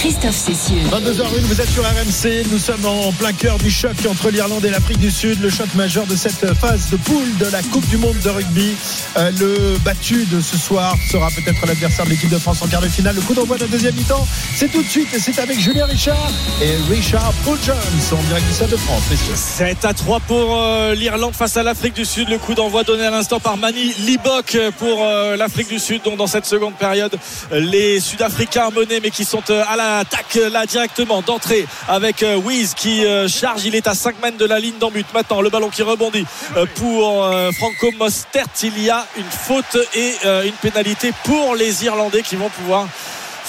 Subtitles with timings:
[0.00, 0.80] Christophe Cessieux.
[0.90, 2.46] 22h01, vous êtes sur RMC.
[2.50, 5.42] Nous sommes en plein cœur du choc entre l'Irlande et l'Afrique du Sud.
[5.42, 8.74] Le choc majeur de cette phase de poule de la Coupe du Monde de rugby.
[9.18, 12.80] Euh, le battu de ce soir sera peut-être l'adversaire de l'équipe de France en quart
[12.80, 13.14] de finale.
[13.14, 14.26] Le coup d'envoi de la deuxième mi-temps,
[14.56, 16.30] c'est tout de suite et c'est avec Julien Richard
[16.62, 17.76] et Richard Paul Jones
[18.18, 19.34] en direct du Stade de France, messieurs.
[19.36, 22.30] 7 à 3 pour euh, l'Irlande face à l'Afrique du Sud.
[22.30, 26.00] Le coup d'envoi donné à l'instant par Mani Libok pour euh, l'Afrique du Sud.
[26.04, 27.14] Donc dans cette seconde période,
[27.52, 29.89] les Sud-Africains menés mais qui sont euh, à l'attaque
[30.36, 33.64] euh, là directement d'entrée avec euh, Wiz qui euh, charge.
[33.64, 35.06] Il est à 5 mètres de la ligne d'en but.
[35.14, 36.26] Maintenant le ballon qui rebondit
[36.56, 38.46] euh, pour Franco Mostert.
[38.62, 40.14] Il y a une faute et
[40.44, 42.86] une pénalité pour les Irlandais qui vont pouvoir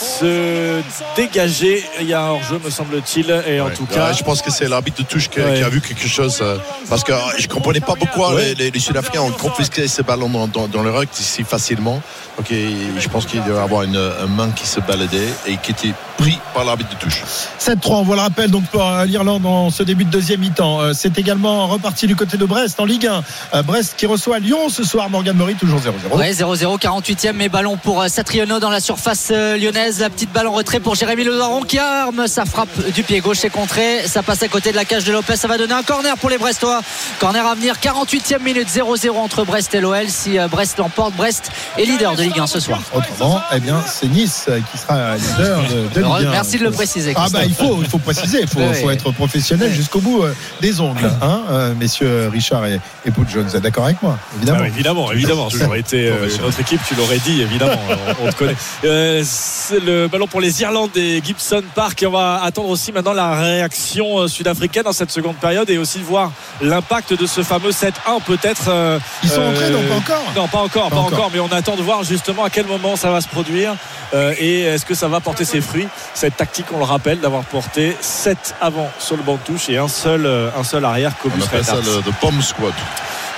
[0.02, 0.82] se
[1.16, 1.84] dégager.
[2.00, 3.30] Il y a un hors-jeu, me semble-t-il.
[3.48, 3.74] Et en Ouais.
[3.74, 5.56] tout cas, Ouais, je pense que c'est l'arbitre de touche qui, Ouais.
[5.58, 6.40] qui a vu quelque chose.
[6.42, 6.58] euh,
[6.90, 8.46] parce que euh, je comprenais pas pourquoi Ouais.
[8.50, 12.02] les, les- les Sud-Africains ont confisqué ce ballon dans, dans- dans le ruck si facilement.
[12.38, 15.72] Donc je pense qu'il devait y avoir une, un main qui se baladait et qui
[15.72, 17.22] était pris par l'arbitre de touche.
[17.60, 20.94] 7-3, on voit le rappel donc pour euh, l'Irlande en ce début de deuxième mi-temps.
[20.94, 23.24] C'est également reparti du côté de Brest en Ligue 1.
[23.54, 25.10] Euh, Brest qui reçoit Lyon ce soir.
[25.10, 26.16] Morgan Murray toujours 0-0.
[26.18, 29.58] Ouais, 0-0, 48e, mais ballon pour Satriono dans la surface euh,
[30.00, 33.38] La petite balle en retrait pour Jérémy Levaron qui arme sa frappe du pied gauche.
[33.40, 34.08] C'est contré.
[34.08, 35.36] Ça passe à côté de la cage de Lopez.
[35.36, 36.82] Ça va donner un corner pour les Brestois.
[37.20, 40.08] Corner à venir, 48e minute, 0-0 entre Brest et l'OL.
[40.08, 42.82] Si euh, Brest l'emporte, Brest est leader de Ligue 1 ce soir.
[42.94, 46.32] Autrement, eh bien, c'est Nice qui sera leader de, de Ligue 1.
[46.32, 47.14] Merci de le préciser.
[47.16, 50.24] Ah bah il faut, il faut préciser, il faut, Oui, faut être professionnel jusqu'au bout
[50.24, 53.46] euh, des ongles, hein, euh, messieurs Richard et, et Paul Jones.
[53.48, 55.08] Vous êtes d'accord avec moi, évidemment.
[55.10, 57.82] Ah évidemment, aurait été euh, notre équipe, tu l'aurais dit, évidemment.
[58.22, 58.56] on, on te connaît.
[58.86, 62.02] Euh, c'est le ballon pour les Irlandais, Gibson Park.
[62.04, 65.78] Et on va attendre aussi maintenant la réaction euh, sud-africaine dans cette seconde période et
[65.78, 68.64] aussi voir l'impact de ce fameux 7-1 peut-être.
[68.70, 71.14] euh, Ils sont euh, entrés, non pas encore Non, pas encore, Pas pas, encore.
[71.20, 71.32] encore.
[71.34, 73.76] mais on attend de voir justement à quel moment ça va se produire
[74.14, 75.88] euh, et est-ce que ça va porter ses fruits.
[76.14, 79.78] Cette tactique, on le rappelle, d'avoir porté 7 avant sur le banc de touche et
[79.78, 82.74] un seul, euh, un seul arrière, On Cobus appelle ça le, le bomb squad.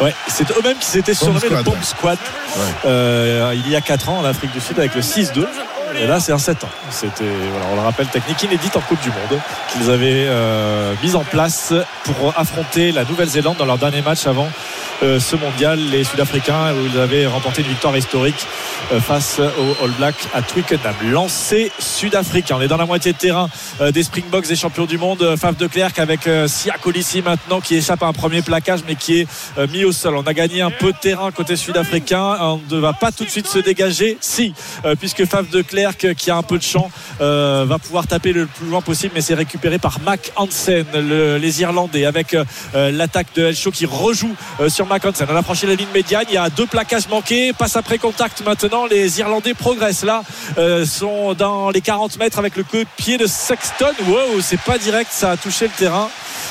[0.02, 1.62] Ouais, c'est eux-mêmes qui s'étaient surnommés le.
[1.62, 2.18] Bomb Squad
[2.58, 2.62] Ouais.
[2.86, 5.46] euh, il y a 4 ans en Afrique du Sud avec le 6-2.
[6.00, 6.70] Et là, c'est un 7 ans.
[6.90, 9.40] C'était, voilà, on le rappelle, technique inédite en Coupe du Monde
[9.72, 11.74] qu'ils avaient euh, mise en place
[12.04, 14.50] pour affronter la Nouvelle-Zélande dans leur dernier match avant
[15.04, 18.48] euh, ce mondial, les Sud-Africains, où ils avaient remporté une victoire historique
[18.92, 20.94] euh, face aux All Blacks à Twickenham.
[21.04, 22.56] Lancé sud-africain.
[22.58, 23.50] On est dans la moitié de terrain
[23.82, 25.22] euh, des Springboks des champions du monde.
[25.22, 28.82] Euh, Faf de Klerk avec euh, Sia Colissi maintenant qui échappe à un premier plaquage
[28.88, 29.28] mais qui est
[29.72, 30.16] mis au sol.
[30.16, 32.38] On a gagné un peu de terrain côté sud-africain.
[32.40, 34.18] On ne va pas tout de suite se dégager.
[34.22, 34.54] Si,
[35.00, 36.90] puisque Faf de Klerk qui a un peu de champ
[37.22, 41.38] euh, va pouvoir taper le plus loin possible mais c'est récupéré par Mac Hansen, le-
[41.38, 42.44] les Irlandais avec euh,
[42.92, 45.28] l'attaque de Elshaw qui rejoue euh, sur Mac Hansen.
[45.30, 46.24] On a franchi la ligne médiane.
[46.30, 47.54] Il y a deux plaquages manqués.
[47.54, 48.86] Passe après contact maintenant.
[48.86, 50.24] Les Irlandais progressent là.
[50.86, 53.92] sont dans les 40 mètres avec le coup de pied de Sexton.
[54.08, 55.10] Wow, c'est pas direct.
[55.12, 56.10] Ça a touché le terrain.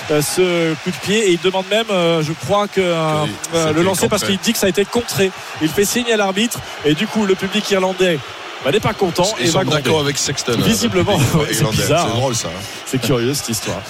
[0.08, 4.24] ce coup de pied et il demande même je crois que Oui, le lancer parce
[4.24, 7.24] qu'il dit que ça a été contré il fait signe à l'arbitre et du coup
[7.24, 8.18] le public irlandais
[8.64, 9.82] bah, n'est pas content et Ils va sont gronder.
[9.82, 10.52] d'accord avec Sexton.
[10.52, 11.76] euh, Visiblement, ouais, c'est irlandais.
[11.78, 12.18] bizarre, C'est hein.
[12.18, 12.48] drôle ça.
[12.86, 13.80] C'est curieux cette histoire.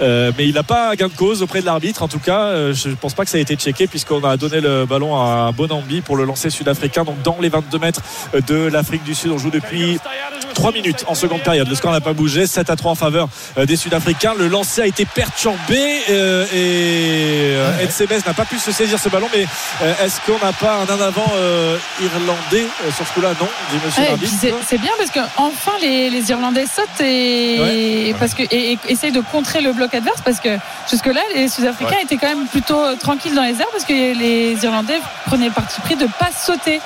[0.00, 2.02] Euh, mais il n'a pas gain de cause auprès de l'arbitre.
[2.02, 4.36] En tout cas, euh, je ne pense pas que ça a été checké puisqu'on a
[4.36, 7.04] donné le ballon à Bonambi pour le lancer sud-africain.
[7.04, 8.00] Donc dans les 22 mètres
[8.46, 9.98] de l'Afrique du Sud, on joue depuis
[10.54, 11.68] 3 minutes en seconde période.
[11.68, 12.46] Le score n'a pas bougé.
[12.46, 13.28] 7 à 3 en faveur
[13.62, 14.32] des Sud-Africains.
[14.38, 15.78] Le lancer a été perturbé
[16.10, 19.28] euh, et euh, Edsebes n'a pas pu se saisir ce ballon.
[19.34, 19.46] Mais
[20.02, 23.34] est-ce qu'on n'a pas un en avant euh, irlandais euh, sur ce coup-là?
[23.40, 27.00] Non, dit monsieur Ouais, et c'est c'est bien parce que enfin les, les Irlandais sautent
[27.00, 30.56] et, parce que, et, et essayent de contrer le bloc adverse parce que
[30.90, 32.02] jusque-là les Sud-Africains Ouais.
[32.02, 35.80] étaient quand même plutôt tranquilles dans les airs parce que les Irlandais prenaient le parti
[35.80, 36.80] pris de pas sauter.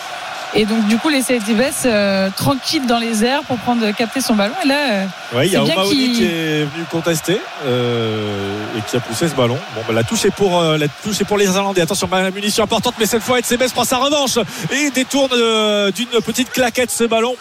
[0.55, 1.56] Et donc du coup les Celtics
[1.87, 5.05] euh, tranquilles dans les airs pour prendre capter son ballon et là euh,
[5.37, 9.28] Ouais, il y a O'Mahony qu'il- qui est venu contester euh, et qui a poussé
[9.28, 9.59] ce ballon.
[9.77, 11.81] Bon, bah, la touche est pour euh, la touche est pour les Irlandais.
[11.83, 14.38] Attention, munition importante, mais cette fois, Edsebes prend sa revanche
[14.72, 17.37] et détourne euh, d'une petite claquette ce ballon.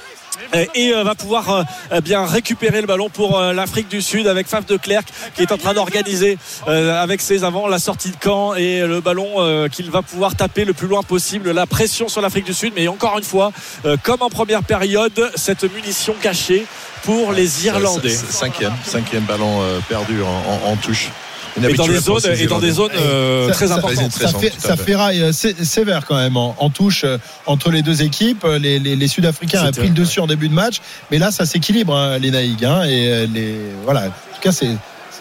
[0.55, 4.27] Euh, Et euh, va pouvoir euh, bien récupérer le ballon pour euh, l'Afrique du Sud
[4.27, 6.37] avec Faf de Klerk qui est en train d'organiser
[6.67, 10.35] euh, avec ses avants la sortie de camp et le ballon euh, qu'il va pouvoir
[10.35, 11.51] taper le plus loin possible.
[11.51, 13.51] La pression sur l'Afrique du Sud, mais encore une fois,
[13.85, 16.65] euh, comme en première période, cette munition cachée
[17.03, 18.09] pour les Irlandais.
[18.09, 21.09] Cinquième, cinquième ballon euh, perdu en, en- en touche.
[21.57, 24.11] Une Et dans des zones, et dans des zones euh, Ça- très ça- importantes.
[24.11, 28.01] ça, ça ferraille euh, sé- sévère quand même en, en touche euh, entre les deux
[28.03, 28.45] équipes.
[28.59, 30.77] Les, les- les Sud-Africains ont pris le dessus en début de match,
[31.11, 32.63] mais là ça s'équilibre hein, les Naïgs.
[32.65, 34.01] hein, et les voilà.
[34.05, 34.05] En
[34.35, 34.69] tout cas, c'est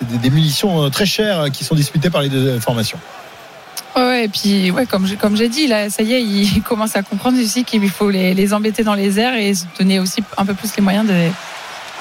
[0.02, 2.98] des, des munitions très chères qui sont disputées par les deux formations.
[3.96, 6.94] Ouais, et puis ouais, comme j'ai comme j'ai dit, là, ça y est, il commence
[6.94, 10.22] à comprendre aussi qu'il faut les, les embêter dans les airs et se donner aussi
[10.36, 11.14] un peu plus les moyens de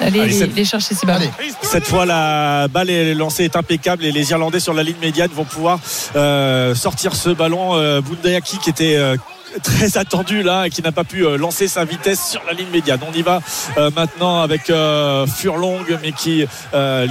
[0.00, 1.08] Allez, les, les chercher ces.
[1.08, 1.30] Allez.
[1.62, 5.30] Cette fois, la balle est lancée est impeccable et les Irlandais sur la ligne médiane
[5.34, 5.80] vont pouvoir
[6.16, 7.74] euh, sortir ce ballon.
[7.74, 9.16] Euh, Bundayaki qui était euh,
[9.62, 12.68] très attendu là et qui n'a pas pu euh, lancer sa vitesse sur la ligne
[12.72, 13.00] médiane.
[13.08, 13.40] On y va
[13.76, 16.46] euh, maintenant avec euh, Furlong mais qui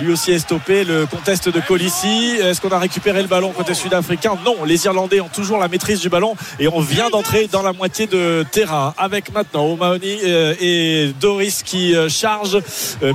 [0.01, 0.83] lui aussi est stoppé.
[0.83, 2.37] Le contest de Colissi.
[2.41, 4.37] Est-ce qu'on a récupéré le ballon côté sud-africain?
[4.45, 7.73] Non, les Irlandais ont toujours la maîtrise du ballon et on vient d'entrer dans la
[7.73, 10.19] moitié de terrain avec maintenant O'Mahony
[10.61, 12.59] et Doris qui charge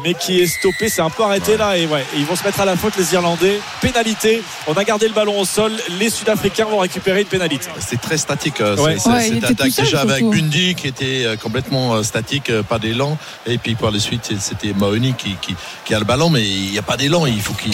[0.04, 0.88] mais qui est stoppé.
[0.88, 3.14] C'est un peu arrêté là et ouais, ils vont se mettre à la faute les
[3.14, 3.60] Irlandais.
[3.80, 4.42] Pénalité.
[4.66, 5.72] On a gardé le ballon au sol.
[5.98, 7.68] Les Sud-Africains vont récupérer une pénalité.
[7.78, 8.60] C'est très statique.
[8.60, 8.98] Ouais.
[8.98, 10.24] c'est- Ouais, cette attaque seul, déjà avec.
[10.24, 13.18] Bundy qui était euh, complètement euh, statique, euh, pas d'élan.
[13.46, 15.54] Et puis par la suite, c'était Mahoney qui, qui,
[15.84, 17.26] qui a le ballon, mais il n'y a pas d'élan.
[17.26, 17.72] Il faut qu'ils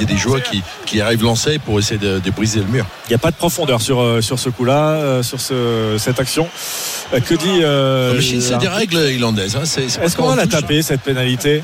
[0.00, 2.86] aient des joueurs qui, qui arrivent lancer pour essayer de, de briser le mur.
[3.06, 6.48] Il n'y a pas de profondeur sur, sur ce coup-là, sur ce, cette action.
[7.12, 9.56] Que dit euh, c'est des règles irlandaises.
[9.56, 9.62] hein.
[9.64, 11.62] Est-ce qu'on va la taper cette pénalité?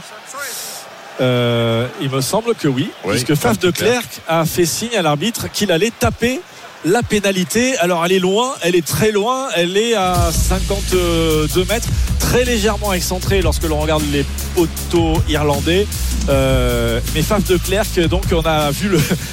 [1.21, 5.03] Euh, Il me semble que oui, Oui, puisque Faf de Klerk a fait signe à
[5.03, 6.41] l'arbitre qu'il allait taper
[6.85, 7.77] la pénalité.
[7.79, 11.89] Alors elle est loin, elle est très loin, elle est à 52 mètres,
[12.19, 14.25] très légèrement excentrée lorsque l'on regarde les
[14.55, 15.87] poteaux irlandais.
[16.29, 18.89] Euh, mais Faf de Klerk, donc on a vu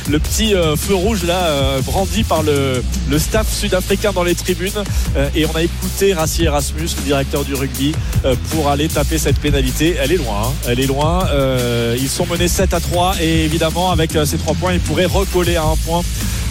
[0.09, 2.81] le, petit euh, feu rouge là euh, brandi par le,
[3.19, 4.83] staff sud-africain dans les tribunes
[5.35, 7.93] et on a écouté Rassi Erasmus, le directeur du rugby,
[8.51, 9.97] pour aller taper cette pénalité.
[10.01, 10.53] Elle est loin, hein.
[10.67, 11.27] elle est loin.
[11.97, 15.57] Ils sont menés 7 à 3 et évidemment avec ces 3 points, ils pourraient recoller
[15.57, 16.01] à un point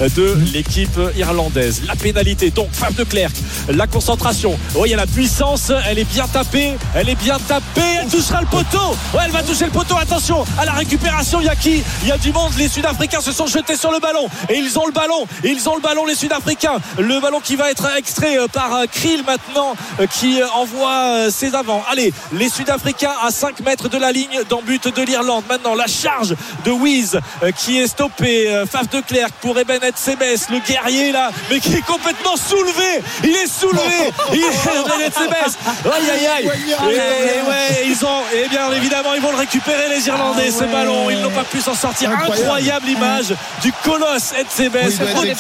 [0.01, 1.83] de l'équipe irlandaise.
[1.87, 3.35] La pénalité, donc Faf de Klerk,
[3.69, 4.59] la concentration.
[4.75, 8.09] Oh, il y a la puissance, elle est bien tapée, elle est bien tapée, elle
[8.09, 8.97] touchera le poteau.
[9.15, 9.97] Ouais, elle va toucher le poteau.
[9.97, 11.41] Attention à la récupération.
[11.41, 11.83] Il y a qui?
[12.03, 12.53] Il y a du monde.
[12.59, 15.27] Les Sud-Africains se sont jetés sur le ballon et ils ont le ballon.
[15.45, 16.79] Ils ont le ballon, les Sud-Africains.
[16.99, 21.55] Le ballon qui va être extrait euh, par euh, Krill maintenant, euh, qui envoie ses
[21.55, 21.83] avants.
[21.91, 25.45] Allez, les Sud-Africains à 5 mètres de la ligne but de l'Irlande.
[25.49, 26.35] Maintenant, la charge
[26.65, 27.19] de Wiz
[27.57, 28.49] qui est stoppé.
[28.49, 33.03] Euh, Faf de Klerk pour Eben Sebes, le guerrier là, mais qui est complètement soulevé.
[33.25, 34.13] Il est soulevé.
[34.33, 35.57] Il est Sebes.
[35.85, 36.51] Aïe aïe aïe.
[36.91, 40.65] Et, et ouais, ils ont, et bien évidemment, ils vont le récupérer les Irlandais, ce
[40.65, 41.09] ballon.
[41.11, 42.11] Ils n'ont pas pu s'en sortir.
[42.11, 42.41] Incroyable.
[42.43, 44.77] Incroyable image du colosse Etsebes,
[45.19, 45.35] Oui,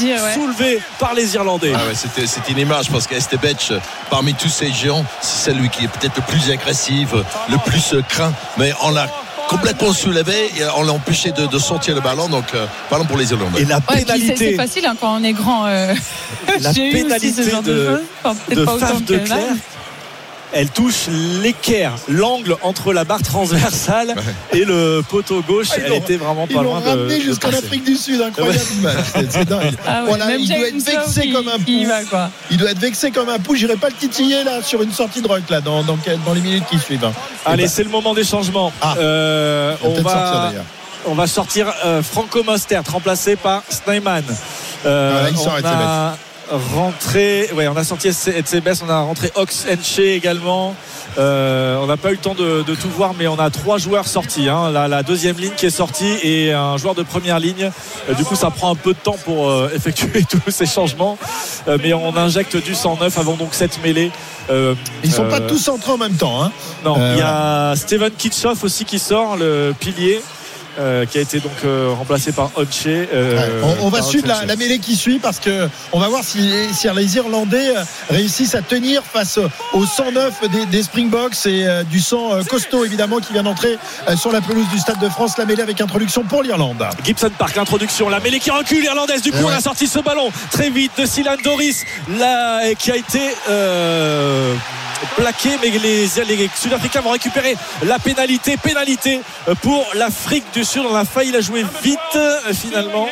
[0.00, 0.34] ouais.
[0.34, 1.72] soulevé par les Irlandais.
[1.74, 3.72] Ah ouais, c'était c'était une image parce qu'Estebech,
[4.08, 7.08] parmi tous ces géants, c'est celui qui est peut-être le plus agressif,
[7.48, 9.06] le plus craint, mais on l'a
[9.50, 12.28] complètement soulevé et on l'a empêché de, de sortir le ballon.
[12.28, 13.62] Donc, euh, ballon pour les Irlandais.
[13.62, 15.66] Et la Ouais, puis c'est- pénalité facile hein, quand on est grand.
[15.66, 15.92] euh,
[16.60, 18.00] La J'ai eu aussi pénalité ce genre de, de- choses.
[18.24, 19.18] Enfin, de pas autant Faf de.
[19.18, 19.38] Clerc,
[20.52, 21.06] elle touche
[21.42, 24.14] l'équerre, l'angle entre la barre transversale
[24.52, 25.68] et le poteau gauche.
[25.72, 26.88] Ah, ils Elle l'ont- était vraiment Ils pas l'ont loin de.
[26.88, 27.48] ramené de jusqu'en.
[27.50, 28.58] Afrique du Sud, incroyable.
[28.58, 29.74] C'est- dingue.
[29.86, 31.88] Ah ouais, Voilà, il doit être vexé comme un il- il pou.
[31.88, 32.30] va, quoi.
[32.50, 33.54] Il doit être vexé comme un pou.
[33.54, 36.40] J'irai pas le titiller là sur une sortie de rock là dans, dans, dans les
[36.40, 37.04] minutes qui suivent.
[37.04, 37.12] hein.
[37.44, 38.72] Allez, c'est le moment des changements.
[38.80, 38.94] Ah.
[38.98, 40.46] Euh, on sortir va.
[40.48, 40.64] d'ailleurs.
[41.06, 44.22] On va sortir euh, Franco Mostert remplacé par Snyman.
[44.86, 46.16] Euh, Voilà, il sort on a
[46.50, 50.74] rentré, ouais, on a sorti Etzebes, on a rentré Ox Enche également.
[51.18, 53.78] Euh, on n'a pas eu le temps de, de tout voir, mais on a trois
[53.78, 54.48] joueurs sortis.
[54.48, 54.70] hein.
[54.70, 57.70] La, la deuxième ligne qui est sortie et un joueur de première ligne.
[58.08, 61.18] Euh, du coup, ça prend un peu de temps pour euh, effectuer tous ces changements.
[61.68, 64.10] Euh, mais on injecte du 109 avant donc cette mêlée.
[64.50, 64.74] Euh,
[65.04, 66.42] Ils sont pas tous entrés en même temps.
[66.42, 66.52] Hein.
[66.84, 70.20] non, il y a Steven Kitchoff aussi qui sort, le pilier.
[70.78, 72.84] Euh, qui a été donc euh, remplacé par Onche.
[72.86, 74.46] euh, Ouais, on, on va suivre la, Onche.
[74.46, 77.72] la mêlée qui suit parce que on va voir si, si les Irlandais
[78.08, 79.38] réussissent à tenir face
[79.72, 83.78] au 109 des, des Springboks et du sang costaud évidemment qui vient d'entrer
[84.16, 85.36] sur la pelouse du Stade de France.
[85.38, 86.84] La mêlée avec introduction pour l'Irlande.
[87.04, 89.22] Gibson Park, l'introduction, la mêlée qui recule, irlandaise.
[89.22, 89.44] Du coup, Ouais.
[89.46, 91.84] on a sorti ce ballon très vite de Silan Doris,
[92.18, 93.20] là, qui a été
[95.16, 98.56] plaqué, mais les, les Sud-Africains vont récupérer la pénalité.
[98.56, 99.20] Pénalité
[99.62, 100.82] pour l'Afrique du Sud.
[100.90, 101.98] On a failli la jouer vite,
[102.52, 103.08] finalement.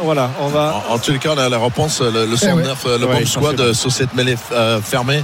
[0.00, 0.82] Voilà, on va.
[0.88, 3.92] En, les cas, la réponse, le, le 109, euh, le Ouais, sont squad euh, sur
[3.92, 5.22] cette mêlée euh, fermée.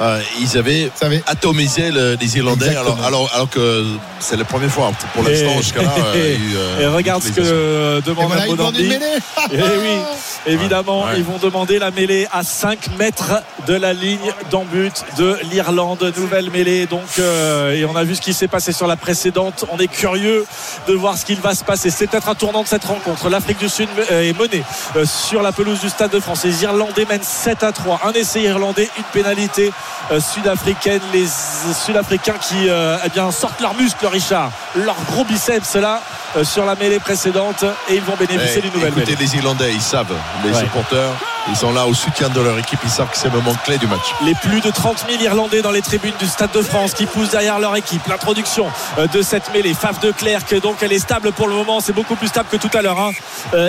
[0.00, 0.90] Euh, ils avaient
[1.26, 3.06] atomisé le- les Irlandais alors, Exactement.
[3.06, 3.84] alors, alors que
[4.18, 6.80] c'est la première fois pour l'instant Et- jusqu'à là euh, il y a eu, euh,
[6.80, 9.06] Et regarde ce que et demande voilà, ils une mêlée.
[9.52, 9.98] Eh oui,
[10.46, 11.14] évidemment, Ouais.
[11.16, 13.32] ils vont demander la mêlée à 5 mètres
[13.66, 16.12] de la ligne d'en but de l'Irlande.
[16.16, 19.64] Nouvelle mêlée, donc, euh, et on a vu ce qui s'est passé sur la précédente.
[19.72, 20.44] On est curieux
[20.88, 21.90] de voir ce qu'il va se passer.
[21.90, 23.28] C'est peut-être un tournant de cette rencontre.
[23.28, 24.62] L'Afrique du Sud euh, est menée
[24.96, 26.44] euh, sur la pelouse du Stade de France.
[26.44, 28.00] Les Irlandais mènent 7 à 3.
[28.04, 29.70] Un essai irlandais, une pénalité
[30.12, 31.00] euh, sud-africaine.
[31.12, 31.26] Les
[31.74, 34.50] Sud-Africains qui euh, eh bien, sortent leurs muscles, Richard.
[34.76, 36.00] Leurs gros biceps là.
[36.36, 39.26] euh, sur la mêlée précédente et ils vont bénéficier Eh, d'une nouvelle écoutez, mêlée.
[39.26, 40.60] les Irlandais, ils savent, les Ouais.
[40.60, 41.10] supporters,
[41.48, 43.78] ils sont là au soutien de leur équipe, ils savent que c'est le moment clé
[43.78, 44.14] du match.
[44.22, 47.30] les plus de 30 000 Irlandais dans les tribunes du Stade de France qui poussent
[47.30, 48.06] derrière leur équipe.
[48.06, 48.66] L'introduction
[49.12, 52.14] de cette mêlée, Faf de Clerc, donc elle est stable pour le moment, c'est beaucoup
[52.14, 52.98] plus stable que tout à l'heure.
[53.00, 53.10] hein.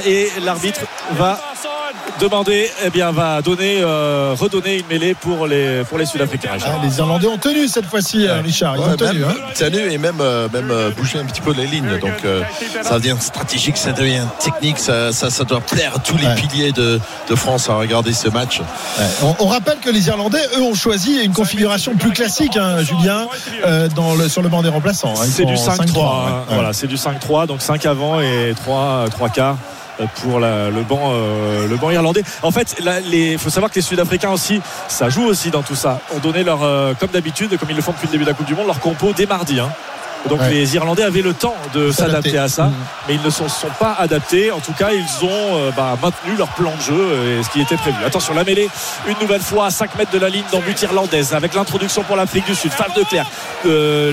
[0.06, 0.82] Et l'arbitre
[1.14, 1.40] va
[2.22, 6.52] demander, eh bien, va donner, euh, redonner une mêlée pour les, pour les Sud-Africains.
[6.64, 8.76] Ah, les Irlandais ont tenu cette fois-ci, euh, Richard.
[8.78, 9.20] Ils Ouais, ont tenu.
[9.20, 9.52] même, hein.
[9.56, 11.98] tenu et même, euh, même bouger un petit peu les lignes.
[12.00, 12.42] Donc euh,
[12.82, 16.36] ça devient stratégique, ça devient technique, ça, ça, ça doit plaire à tous les Ouais.
[16.36, 17.00] piliers de,
[17.30, 18.60] de France à regarder ce match.
[18.60, 19.06] Ouais.
[19.24, 23.28] On, on rappelle que les Irlandais, eux, ont choisi une configuration plus classique, hein, Julien,
[23.66, 25.14] euh, dans le, sur le banc des remplaçants.
[25.18, 25.26] hein.
[25.30, 25.76] C'est du en 5-3.
[25.76, 26.32] 5-3, hein.
[26.50, 26.54] ouais.
[26.56, 29.58] Voilà, c'est du 5-3, donc 5 avant et 3, 3 quarts
[30.22, 32.76] pour la- le banc euh, le banc irlandais en fait
[33.12, 36.44] il faut savoir que les Sud-Africains aussi ça joue aussi dans tout ça ont donné
[36.44, 38.56] leur euh, comme d'habitude comme ils le font depuis le début de la Coupe du
[38.56, 39.70] Monde leur compo dès mardi hein.
[40.30, 40.50] Donc Ouais.
[40.50, 42.38] les Irlandais avaient le temps de S'adapter.
[42.38, 42.74] à ça Mhm.
[43.08, 46.36] mais ils ne se sont pas adaptés en tout cas ils ont euh, bah, maintenu
[46.38, 48.70] leur plan de jeu et ce qui était prévu attention la mêlée
[49.08, 52.16] une nouvelle fois à 5 mètres de la ligne dans but irlandaise avec l'introduction pour
[52.16, 53.26] l'Afrique du Sud Faf de Clerc
[53.66, 54.12] Euh,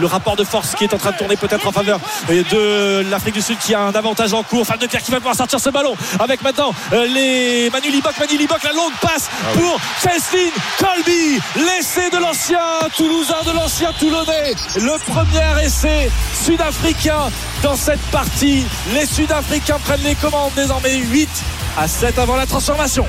[0.00, 3.34] le rapport de force qui est en train de tourner peut-être en faveur de l'Afrique
[3.34, 5.58] du Sud qui a un avantage en cours Faf de Clerc qui va pouvoir sortir
[5.60, 10.50] ce ballon avec maintenant euh, les Manu Libok Manu Libok la longue passe pour Festin
[10.78, 12.58] Colby l'essai de l'ancien
[12.96, 17.30] Toulousain de l'ancien Toulonnais le premier essai sud-africain
[17.62, 18.66] dans cette partie.
[18.94, 21.28] Les Sud-Africains prennent les commandes désormais 8
[21.76, 23.06] à 7 avant la transformation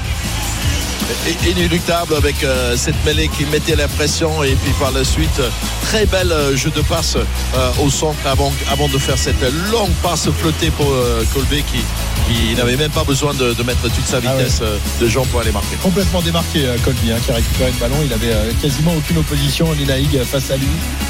[1.47, 5.41] Inéluctable avec euh, cette mêlée qui mettait la pression et puis par la suite
[5.83, 9.41] très bel euh, jeu de passe euh, au centre avant, avant de faire cette
[9.71, 11.79] longue passe flottée pour euh, Colby qui,
[12.27, 14.61] qui n'avait même pas besoin de, de mettre toute sa Ah vitesse
[15.01, 15.75] de jambes pour aller marquer.
[15.81, 17.97] Complètement démarqué, Colby, hein, qui a récupéré le ballon.
[18.05, 20.67] Il avait euh, quasiment aucune opposition, Linaïg, face à lui.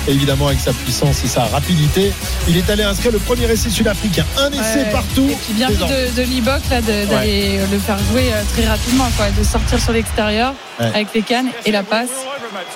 [0.07, 2.11] Et évidemment, avec sa puissance et sa rapidité,
[2.47, 4.25] il est allé inscrire le premier essai sud-africain.
[4.37, 4.91] Un essai Ouais.
[4.91, 5.27] partout.
[5.29, 10.53] Et puis bien de, d'aller le faire jouer très rapidement, quoi, de sortir sur l'extérieur
[10.79, 10.87] Ouais.
[10.87, 12.09] avec les cannes et la passe.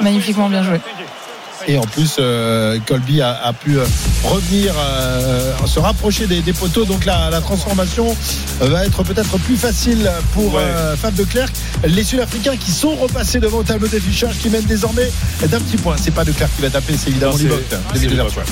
[0.02, 0.80] Magnifiquement bien joué.
[1.68, 3.84] Et en plus, euh, Colby a, a pu euh,
[4.24, 6.86] revenir, euh, se rapprocher des, des poteaux.
[6.86, 8.16] Donc la, la transformation
[8.62, 10.62] va être peut-être plus facile pour Ouais.
[10.64, 11.50] euh, Fab de Clerc.
[11.86, 15.12] Les Sud-Africains qui sont repassés devant au tableau d'affichage, qui mènent désormais
[15.48, 15.96] d'un petit point.
[16.02, 18.44] C'est pas de Clerc qui va taper, c'est évidemment d'ouverture.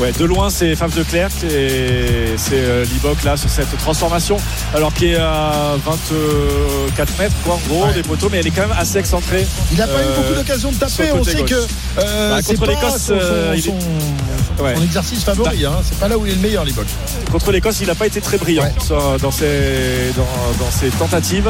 [0.00, 0.06] Ouais.
[0.06, 4.36] Ouais, de loin, c'est Faf de Clerc et c'est Libok là sur cette transformation,
[4.74, 7.94] alors qui est à 24 mètres, quoi, en gros, Ouais.
[7.94, 9.46] des poteaux, mais elle est quand même assez excentrée.
[9.72, 11.06] Il n'a pas eu beaucoup d'occasions de taper.
[11.08, 11.50] le On sait gauche.
[11.50, 11.66] que
[12.00, 14.74] euh, Bah, c'est contre l'Écosse, son, euh, il est- son- Ouais.
[14.74, 15.64] son exercice favori.
[15.64, 15.72] Hein.
[15.88, 16.86] C'est pas là où il est le meilleur, Libok.
[17.30, 18.72] Contre l'Écosse, il n'a pas été très brillant Ouais.
[18.84, 21.48] sur- dans, ses, dans, dans ses tentatives.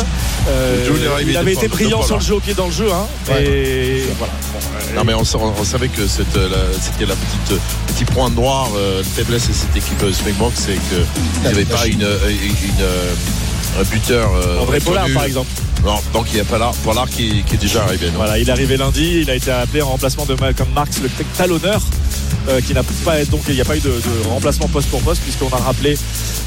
[0.49, 0.87] Euh,
[1.26, 2.88] il avait été brillant sur le jeu au pied dans le jeu.
[2.92, 3.45] Hein, Ouais.
[3.45, 4.33] et voilà.
[4.52, 8.28] Bon, Non mais on, sa- on savait que euh, la- c'était la petite petit point
[8.30, 12.85] noir, euh, la faiblesse de cette équipe Springbok, c'est qu'il n'y avait pas une, une,
[13.80, 14.30] un buteur.
[14.34, 15.48] euh, André Pollard, par exemple.
[15.84, 18.06] Non, donc il n'y a pas là Pollard qui, qui est déjà arrivé.
[18.06, 21.00] non Voilà, il est arrivé lundi, il a été appelé en remplacement de Malcolm Marx,
[21.00, 21.80] le talonneur,
[22.48, 25.00] euh, qui n'a pas donc il n'y a pas eu de, de remplacement poste pour
[25.02, 25.96] poste puisqu'on a rappelé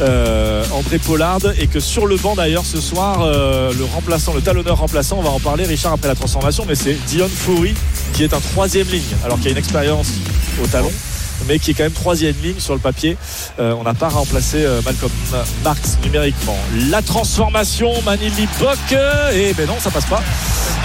[0.02, 4.42] euh, André Pollard et que sur le banc d'ailleurs ce soir euh, le remplaçant, le
[4.42, 7.74] talonneur remplaçant, on va en parler Richard après la transformation, mais c'est Dion Foury
[8.14, 10.08] qui est un troisième ligne, alors qu'il y a une expérience
[10.62, 10.92] au talon.
[11.48, 13.18] Mais qui est quand même troisième ligne sur le papier.
[13.60, 15.12] Euh, on n'a pas remplacé euh, Malcolm
[15.64, 16.58] Marx numériquement.
[16.90, 18.78] La transformation, Manili Bock.
[19.34, 20.22] Et ben non, ça passe pas.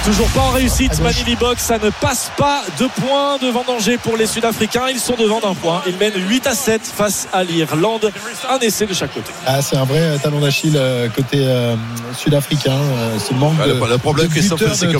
[0.04, 1.00] Toujours pas en réussite.
[1.00, 1.58] Manili Bock.
[1.58, 2.62] Ça ne passe pas.
[2.78, 4.88] Deux points devant danger pour les Sud-Africains.
[4.90, 5.82] Ils sont devant d'un point.
[5.86, 8.10] Ils mènent 8 à 7 face à l'Irlande.
[8.50, 9.30] Un essai de chaque côté.
[9.46, 11.74] Ah, c'est un vrai euh, talon d'Achille euh, côté euh,
[12.16, 12.72] sud-africain.
[12.72, 14.96] euh, ce manque Ouais, de, le, le problème, c'est que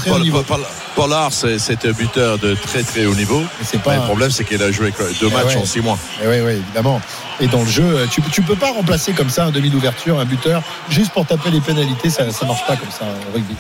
[0.95, 3.43] Pollard, c'est c'est un buteur de très très haut niveau.
[3.73, 3.97] Mais pas.
[3.97, 5.63] le problème, c'est qu'il a joué deux Eh matchs ouais.
[5.63, 5.99] en six mois.
[6.23, 7.01] Oui, oui, évidemment.
[7.41, 10.19] Et dans le jeu, euh, tu, tu peux pas remplacer comme ça un demi d'ouverture,
[10.19, 12.11] un buteur, juste pour taper les pénalités.
[12.11, 13.57] Ça, ça marche pas comme ça en rugby.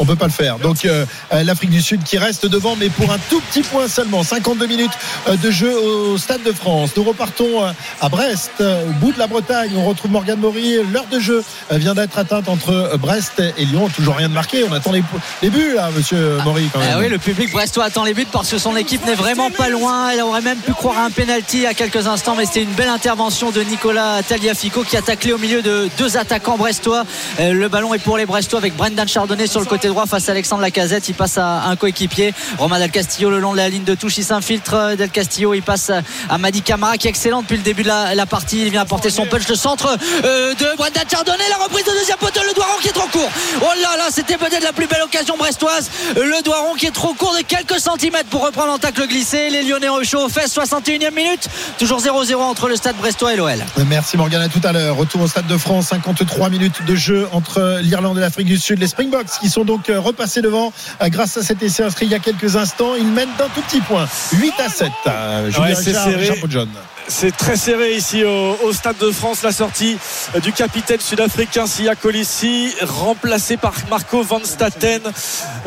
[0.00, 0.58] On peut pas le faire.
[0.58, 1.04] Donc euh,
[1.34, 4.22] euh, l'Afrique du Sud qui reste devant, mais pour un tout petit point seulement.
[4.22, 4.90] 52 minutes
[5.28, 6.92] euh, de jeu au Stade de France.
[6.96, 7.60] Nous repartons
[8.00, 9.72] à Brest, au bout de la Bretagne.
[9.76, 10.76] On retrouve Morgane Maury.
[10.90, 13.90] L'heure de jeu vient d'être atteinte entre Brest et Lyon.
[13.94, 14.64] Toujours rien de marqué.
[14.68, 15.02] On attend les,
[15.42, 16.88] les buts là, Monsieur Maury quand même.
[16.94, 19.68] Ah oui, le public brestois attend les buts parce que son équipe n'est vraiment pas
[19.68, 20.08] loin.
[20.10, 22.62] Elle aurait même pu croire à un penalty il y a quelques instants, mais c'était
[22.62, 27.04] une belle intervention de Nicolas Taliafico qui a taclé au milieu de deux attaquants brestois.
[27.38, 30.32] Le ballon est pour les Brestois avec Brendan Chardonnay sur le côté droit face à
[30.32, 31.08] Alexandre Lacazette.
[31.08, 32.32] Il passe à un coéquipier.
[32.58, 34.18] Romain Del Castillo le long de la ligne de touche.
[34.18, 34.96] Il s'infiltre.
[34.96, 35.90] Del Castillo, il passe
[36.28, 38.62] à Madi Camara qui est excellent depuis le début de la, partie.
[38.62, 39.48] Il vient apporter son punch.
[39.48, 41.44] Le centre euh, de Brendan Chardonnay.
[41.50, 42.40] La reprise de deuxième poteau.
[42.46, 43.30] Le Doiron qui est trop court.
[43.60, 45.90] Oh là là, c'était peut-être la plus belle occasion brestoise.
[46.16, 49.50] Le Doiron qui est trop court de quelques centimètres pour reprendre en tacle glissé.
[49.50, 50.54] Les Lyonnais ont eu chaud aux fesses.
[50.56, 51.48] 61e minute.
[51.78, 53.64] Toujours 0-0 entre le stade brestois et l'OL.
[53.86, 54.96] Merci Morgane, à tout à l'heure.
[54.96, 58.78] Retour au Stade de France, 53 minutes de jeu entre l'Irlande et l'Afrique du Sud.
[58.78, 62.12] Les Springboks qui sont donc euh, repassés devant euh, grâce à cet essai inscrit il
[62.12, 62.94] y a quelques instants.
[62.96, 64.90] Ils mènent d'un tout petit point, 8 à 7.
[65.06, 66.28] Euh, Julien Ouais, Richard, serré.
[66.28, 66.68] Richard John.
[67.10, 69.42] C'est très serré ici au, au Stade de France.
[69.42, 69.98] La sortie
[70.44, 75.02] du capitaine sud-africain Sia Colissi, remplacé par Marco Van Staten.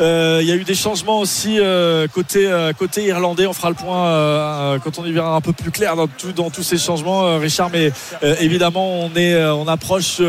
[0.00, 3.46] Euh, il y a eu des changements aussi euh, côté, euh, côté irlandais.
[3.46, 6.32] On fera le point euh, quand on y verra un peu plus clair dans, tout,
[6.32, 7.68] dans tous ces changements, euh, Richard.
[7.70, 10.22] Mais euh, évidemment, on, est, on approche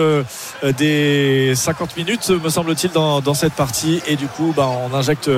[0.77, 4.01] des 50 minutes, me semble-t-il, dans, dans cette partie.
[4.05, 5.29] Et du coup, bah, on injecte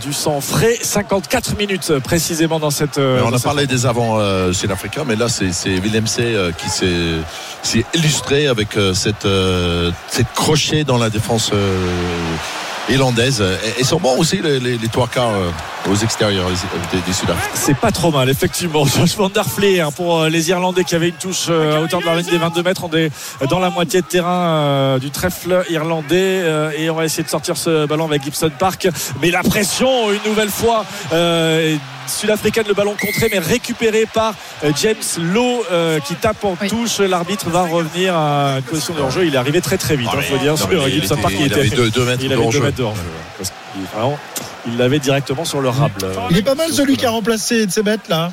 [0.00, 0.76] du sang frais.
[0.80, 2.98] 54 minutes euh, précisément dans cette.
[2.98, 6.06] euh, Mais on dans a cette parlé des avants euh, sud-africains, mais là c'est Willem
[6.06, 11.50] C euh, qui s'est illustré avec euh, cette, euh, cette crochet dans la défense
[12.90, 13.42] euh, irlandaise.
[13.78, 16.48] Et, sont bons aussi les, trois quarts euh, aux extérieurs
[16.92, 17.54] des, des Sud-Africains.
[17.54, 18.84] C'est pas trop mal, effectivement.
[19.34, 22.06] Der Vlee, hein, pour euh, les Irlandais qui avaient une touche euh, à hauteur de
[22.06, 22.84] la ligne des 22 mètres.
[22.84, 23.10] On est
[23.48, 24.48] dans la moitié de terrain
[24.90, 28.50] euh, du trèfle irlandais euh, et on va essayer de sortir ce ballon avec Gibson
[28.58, 28.88] Park.
[29.20, 31.76] Mais la pression, une nouvelle fois, euh,
[32.10, 36.68] sud-africaine, le ballon contré, mais récupéré par euh, James Lowe euh, qui tape en Oui.
[36.68, 36.98] touche.
[36.98, 39.26] L'arbitre va revenir à une position de hors-jeu.
[39.26, 41.34] Il est arrivé très très vite, il faut dire, Non, sur Gibson était- Park.
[41.38, 43.02] il avait deux- mètres de hors-jeu.
[43.94, 44.18] Vraiment,
[44.66, 45.94] il l'avait directement sur le rable.
[46.30, 48.30] Il est pas mal celui qui a remplacé bêtes là.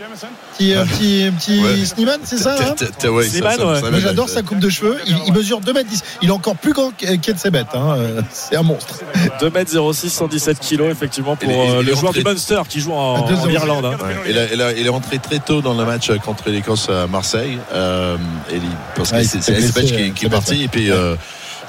[0.58, 1.86] Petit, euh, petit, petit Ouais.
[1.86, 2.76] Sneeman, c'est ça hein
[3.10, 4.00] ouais, ouais.
[4.02, 4.98] j'adore sa coupe de cheveux.
[5.06, 6.04] Il, il mesure 2 mètres 10.
[6.24, 7.66] Il est encore plus grand qu'Ed Sebet.
[7.76, 7.96] Hein.
[7.98, 8.96] Euh, C'est un monstre.
[9.40, 13.18] 2m06, 117 kg effectivement pour euh, il le joueur rentré- du Munster qui joue en,
[13.28, 13.40] À 2-0.
[13.40, 13.86] en Irlande.
[13.86, 13.98] hein.
[14.04, 14.74] Ouais.
[14.78, 17.60] Il, est rentré très tôt dans le match contre l'Écosse à Marseille.
[17.74, 18.18] Euh,
[18.52, 18.62] et il-
[18.96, 20.64] parce que c'est blessé, qui, euh, qui est parti.
[20.64, 21.16] Et puis euh,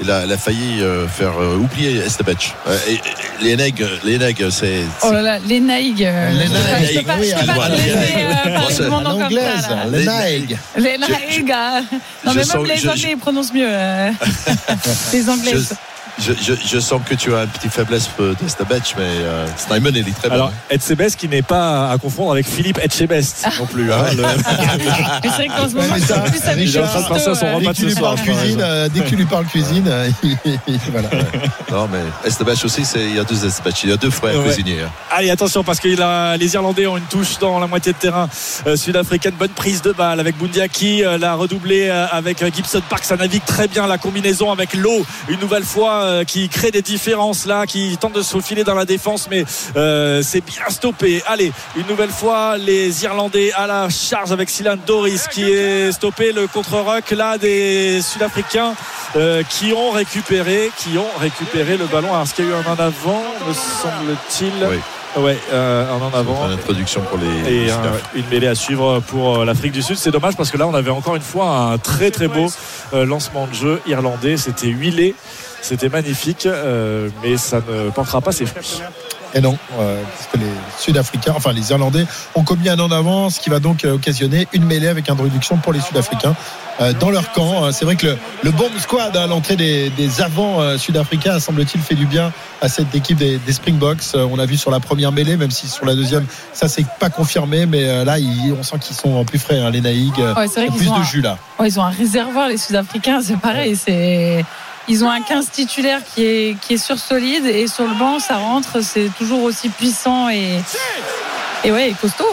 [0.00, 2.54] il, a, il a failli euh, faire euh, oublier Estebech.
[2.66, 2.76] Euh,
[3.42, 3.56] les
[4.18, 4.80] Nègres, c'est.
[5.02, 5.60] Oh là là, les
[6.02, 6.48] euh, Les
[7.02, 8.14] pas alors, te laisser,
[8.82, 8.88] les-
[9.20, 9.84] L'anglaise, là.
[9.86, 11.80] les euh,
[12.24, 13.68] Non, mais même les Anglais ils prononcent mieux.
[15.12, 15.52] Les Anglais.
[16.20, 19.46] Je, je, je, je sens que tu as une petite faiblesse pour Estebech, mais euh,
[19.56, 20.54] Snyman, il est très Alors bon.
[20.70, 23.92] Etchebest qui n'est pas à confondre avec Philippe Etchebest non plus.
[23.92, 24.04] hein.
[24.16, 24.28] Le- Mais
[25.22, 27.06] c'est vrai qu'en ce moment, ça, sont plus habitués il est en au train de
[27.08, 28.36] penser à resto, son euh, repas Dès de que tu ce lui soir, parles par
[28.36, 30.10] cuisine, euh, dès que tu lui parles cuisine, euh,
[30.90, 31.08] voilà.
[31.70, 33.84] Non, mais Estebech aussi, il y a deux Estebech.
[33.84, 34.44] Il y a deux frères Ouais.
[34.52, 34.82] cuisiniers.
[34.82, 34.90] hein.
[35.10, 38.28] Allez attention parce que la- les Irlandais ont une touche dans la moitié de terrain
[38.66, 39.34] euh, sud-africaine.
[39.38, 43.04] Bonne prise de balle avec Bundiaki, euh, la redoublée euh, avec euh, Gibson Park.
[43.04, 46.82] Ça navigue très bien la combinaison avec l'eau une nouvelle fois euh, qui crée des
[46.82, 49.44] différences là, qui tente de se faufiler dans la défense, mais
[49.76, 51.22] euh, c'est bien stoppé.
[51.26, 56.32] Allez, une nouvelle fois les Irlandais à la charge avec Silan Doris qui est stoppé
[56.32, 58.74] le contre-rock là des Sud-Africains
[59.16, 62.08] euh, qui ont récupéré, qui ont récupéré le ballon.
[62.08, 64.52] Alors, est-ce qu'il y a eu un en avant, me semble-t-il?
[64.68, 64.76] Oui.
[65.16, 66.46] Ouais, euh, un en avant.
[66.46, 67.50] Une introduction pour les.
[67.50, 67.72] Et les
[68.14, 69.96] une mêlée à suivre pour l'Afrique du Sud.
[69.96, 72.46] C'est dommage parce que là, on avait encore une fois un très très beau
[72.92, 74.36] lancement de jeu irlandais.
[74.36, 75.14] C'était huilé,
[75.62, 78.80] c'était magnifique, euh, mais ça ne portera pas ses fruits.
[79.34, 83.28] Et non, euh, parce que les Sud-Africains, enfin les Irlandais, ont commis un en avant,
[83.28, 86.34] ce qui va donc euh, occasionner une mêlée avec introduction pour les Sud-Africains
[86.80, 87.70] euh, dans leur camp.
[87.70, 91.82] C'est vrai que le, le bomb squad à l'entrée des, des avants euh, sud-africains semble-t-il
[91.82, 93.98] fait du bien à cette équipe des, des Springboks.
[94.14, 96.86] Euh, on a vu sur la première mêlée, même si sur la deuxième, ça c'est
[96.98, 100.16] pas confirmé, mais euh, là il- on sent qu'ils sont plus frais, hein, les Naïgs.
[100.18, 101.36] Ouais, plus ont de un- jus là.
[101.60, 103.76] Ouais, ils ont un réservoir, les Sud-Africains, c'est pareil.
[103.76, 104.42] C'est
[104.88, 108.18] ils ont un 15 titulaire qui est qui est sur solide et sur le banc
[108.18, 110.60] ça rentre, c'est toujours aussi puissant et
[111.64, 112.32] et ouais, et costaud.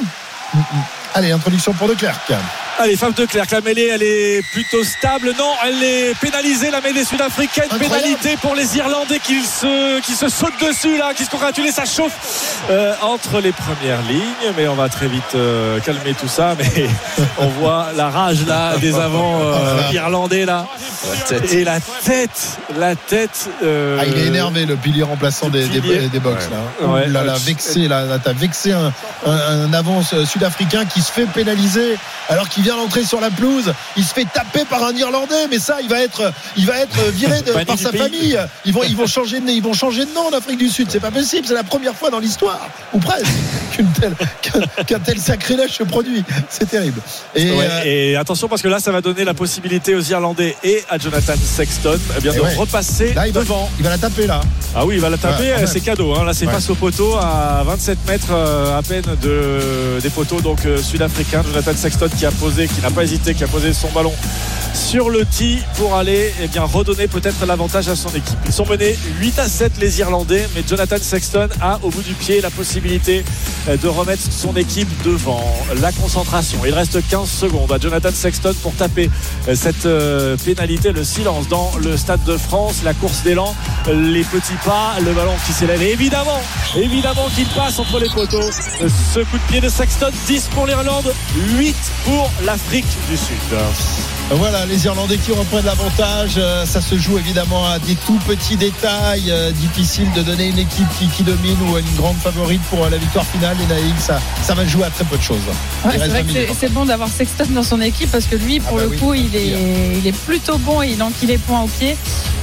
[1.14, 2.32] Allez, introduction pour De Klerk.
[2.78, 5.34] Allez, Fave de Clerc, la mêlée, elle est plutôt stable.
[5.40, 7.70] Non, elle est pénalisée, la mêlée sud-africaine.
[7.80, 11.72] Pénalité pour les Irlandais qui se, qui se sautent dessus, là, qui se congratulent.
[11.72, 14.54] Ça chauffe euh, entre les premières lignes.
[14.58, 16.54] Mais on va très vite euh, calmer tout ça.
[16.60, 16.88] Mais
[17.38, 20.68] on voit la rage, là, des avants euh, irlandais, là.
[21.32, 21.38] La.
[21.54, 23.50] Et la tête, la tête.
[23.64, 26.10] euh, Ah, il est énervé, le pilier remplaçant des, des, pilier.
[26.10, 26.50] des box.
[26.52, 26.88] Là.
[26.88, 27.08] Ouais.
[27.08, 28.92] Ouh là, là, vexé, là, là, t'as vexé un,
[29.26, 29.32] un,
[29.64, 31.96] un avance sud-africain qui se fait pénaliser
[32.28, 33.74] alors qu'il vient d'entrer sur la pelouse.
[33.98, 37.00] Il se fait taper par un Irlandais, mais ça, il va être, il va être
[37.12, 38.02] viré de- par sa pays.
[38.02, 38.38] famille.
[38.66, 40.88] Ils vont, ils vont changer de, ils vont changer de nom en Afrique du Sud.
[40.90, 41.46] C'est pas possible.
[41.48, 43.26] C'est la première fois dans l'histoire, ou presque,
[43.72, 46.24] qu'une telle, qu'un, qu'un tel sacrilège se produit.
[46.50, 47.00] C'est terrible.
[47.36, 50.56] Et, Ouais, euh, et attention parce que là ça va donner la possibilité aux Irlandais
[50.64, 52.56] et à Jonathan Sexton eh bien, de ouais.
[52.56, 53.70] repasser Là, il va, devant.
[53.78, 54.42] il va la taper là.
[54.76, 55.68] Ah oui, il va la taper, Ouais, même.
[55.68, 56.14] c'est cadeau.
[56.16, 56.24] hein.
[56.26, 60.66] Là, c'est face au poteau à 27 mètres euh, à peine de, des poteaux donc
[60.66, 61.44] euh, sud-africains.
[61.44, 64.14] Jonathan Sexton qui a posé, qui n'a pas hésité, qui a posé son ballon
[64.76, 68.38] sur le tee pour aller eh redonner peut-être l'avantage à son équipe.
[68.46, 72.14] Ils sont menés 8 à 7 les Irlandais, mais Jonathan Sexton a au bout du
[72.14, 73.24] pied la possibilité
[73.70, 75.44] euh, de remettre son équipe devant.
[75.82, 76.60] La concentration.
[76.66, 79.10] Il reste 15 secondes à Jonathan Sexton pour taper
[79.48, 83.56] euh, cette euh, pénalité, le silence dans le Stade de France, la course d'élan,
[83.88, 85.82] les petits pas, le ballon qui s'élève.
[85.82, 86.42] Évidemment,
[86.76, 88.52] évidemment qu'il passe entre les poteaux.
[89.14, 91.14] Ce coup de pied de Sexton, 10 pour l'Irlande,
[91.58, 94.15] 8 pour l'Afrique du Sud.
[94.32, 96.34] Voilà, les Irlandais qui reprennent l'avantage.
[96.38, 99.30] Euh, Ça se joue évidemment à des tout petits détails.
[99.30, 102.90] Euh, Difficile de donner une équipe qui, qui domine ou une grande favorite pour euh,
[102.90, 103.56] la victoire finale.
[103.64, 105.38] Et Naïg, ça, ça va jouer à très peu de choses.
[105.86, 108.60] Ouais, c'est vrai 20 que c'est- bon d'avoir Sexton dans son équipe parce que lui,
[108.60, 109.54] pour Ah bah le oui, coup, il est,
[110.00, 111.96] il est plutôt bon et il enquille les points au pied.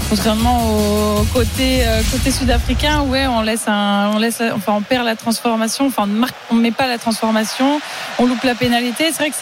[0.09, 0.71] Contrairement
[1.19, 5.17] au côté, euh, côté sud-africain, ouais, on laisse un, on laisse, enfin, on perd la
[5.17, 6.07] transformation, enfin,
[6.51, 7.81] on ne met pas la transformation,
[8.19, 9.07] on loupe la pénalité.
[9.09, 9.37] C'est vrai que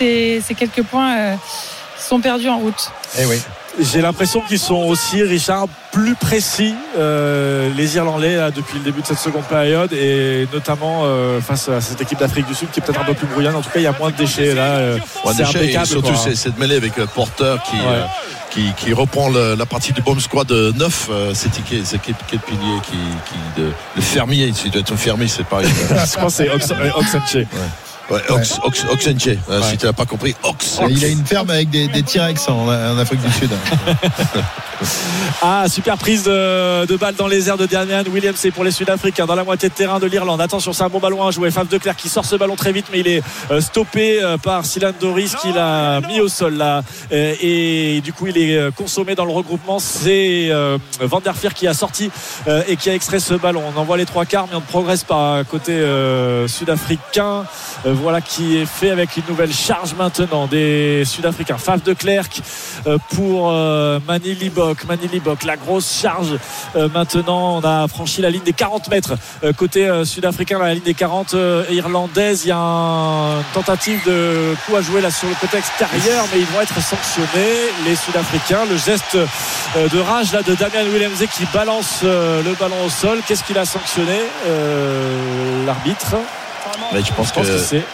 [0.47, 1.35] c'est, quelques points euh,
[2.11, 2.91] sont perdus en route.
[3.19, 3.41] Eh oui.
[3.81, 9.01] J'ai l'impression qu'ils sont aussi, Richard, plus précis, euh, les Irlandais, là, depuis le début
[9.01, 12.81] de cette seconde période, et notamment euh, face à cette équipe d'Afrique du Sud qui
[12.81, 13.55] est peut-être un peu plus brouillonne.
[13.55, 14.55] En tout cas, il y a moins de déchets.
[14.55, 16.17] Là, euh, Ouais, c'est et surtout quoi.
[16.23, 17.83] c'est- cette mêlée avec euh, Porter qui, Ouais.
[17.87, 18.03] euh,
[18.51, 22.17] qui, qui reprend le- la partie du bomb squad 9 euh, c'est qui c'est quel,
[22.29, 26.19] quel pilier qui, qui de- le fermier il doit être un fermier c'est pareil Je
[26.19, 26.73] pense que c'est Ox-
[28.11, 29.29] euh, ouais, Ox, Ox, Oxenche,
[29.63, 32.69] si tu n'as pas compris Ox, Il a une ferme avec des, des T-Rex en,
[32.69, 33.51] en Afrique du Sud.
[35.43, 38.71] Ah, super prise de, de balle dans les airs de Damian Williams c'est pour les
[38.71, 40.41] Sud-Africains dans la moitié de terrain de l'Irlande.
[40.41, 41.51] Attention, c'est un bon ballon à jouer.
[41.51, 44.39] Faf de Clerc qui sort ce ballon très vite, mais il est euh, stoppé euh,
[44.39, 46.83] par Silan Doris qui l'a mis au sol là.
[47.11, 49.79] Et du coup, il est consommé dans le regroupement.
[49.79, 52.11] C'est euh, Van der Fier qui a sorti
[52.49, 53.63] euh, et qui a extrait ce ballon.
[53.75, 57.45] On envoie les trois quarts, mais on ne progresse pas côté euh, sud-africain.
[58.03, 61.59] Voilà qui est fait avec une nouvelle charge maintenant des Sud-Africains.
[61.59, 62.29] Faf de Clerc
[62.87, 64.85] euh, pour euh, Mani Libok.
[64.85, 66.37] Mani Libok, la grosse charge.
[66.77, 69.15] Euh, maintenant, on a franchi la ligne des 40 mètres
[69.59, 72.43] côté sud-africain, la ligne des 40 euh, irlandaise.
[72.45, 76.25] Il y a un- une tentative de coup à jouer là sur le côté extérieur,
[76.33, 77.55] mais ils vont être sanctionnés,
[77.87, 78.65] les Sud-Africains.
[78.71, 83.19] Le geste de rage de Damian Williams qui balance le ballon au sol.
[83.27, 84.19] Qu'est-ce qu'il a sanctionné
[85.67, 86.17] L'arbitre?
[86.93, 87.85] Mais je pense je pense que c'est.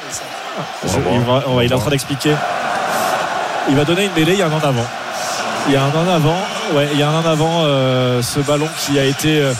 [1.62, 2.35] Il, est en train d'expliquer.
[3.68, 4.87] Il va donner une mêlée, il y a un en avant.
[5.68, 6.38] Il y a un en avant,
[6.75, 9.53] ouais, il y a un en avant, euh, ce ballon qui a été euh,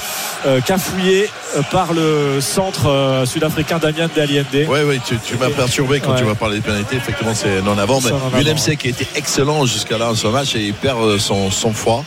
[0.47, 1.29] euh, cafouillé
[1.73, 4.47] par le centre euh, sud-africain Damien Daliende.
[4.69, 6.19] Oui, oui, tu, tu m'as perturbé quand Ouais.
[6.19, 6.97] tu m'as parlé des pénalités.
[6.97, 8.01] Effectivement, c'est non avant.
[8.05, 8.29] Mais en.
[8.39, 12.05] Willem qui était excellent jusqu'à là dans son match et il perd son, son froid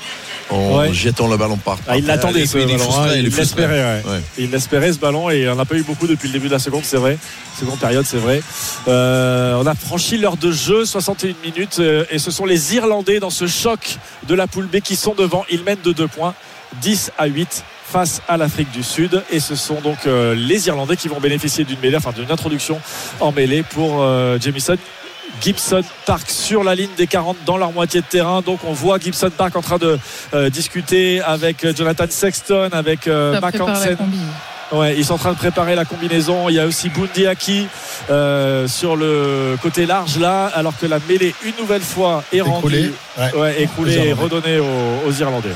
[0.50, 0.94] en Ouais.
[0.94, 3.28] jetant le ballon par Ah, il par l'attendait ce il est ballon, frustré, hein, il
[3.28, 4.12] il l'espérait, ouais.
[4.12, 4.22] Ouais.
[4.38, 6.60] Il espérait ce ballon et on n'a pas eu beaucoup depuis le début de la
[6.60, 7.18] seconde, c'est vrai.
[7.60, 8.42] Seconde période, c'est vrai.
[8.88, 13.20] Euh, on a franchi l'heure de jeu, 61 minutes, euh, et ce sont les Irlandais
[13.20, 15.46] dans ce choc de la poule B qui sont devant.
[15.52, 16.34] Ils mènent de 2 points,
[16.82, 19.24] 10 à 8 face à l'Afrique du Sud.
[19.32, 22.80] Et ce sont donc euh, les Irlandais qui vont bénéficier d'une mêlée, enfin d'une introduction
[23.20, 24.76] en mêlée pour euh, Jamison.
[25.42, 28.42] Gibson Park sur la ligne des 40 dans leur moitié de terrain.
[28.42, 29.98] Donc on voit Gibson Park en train de
[30.34, 33.34] euh, discuter avec euh, Jonathan Sexton, avec euh.
[34.72, 36.48] Ouais, ils sont en train de préparer la combinaison.
[36.50, 37.68] Il y a aussi Bundy Aki
[38.12, 42.94] euh, sur le côté large là, alors que la mêlée une nouvelle fois est rendue.
[43.18, 43.34] Ouais.
[43.36, 45.56] ouais, écroulée Aux et redonnée aux, aux Irlandais.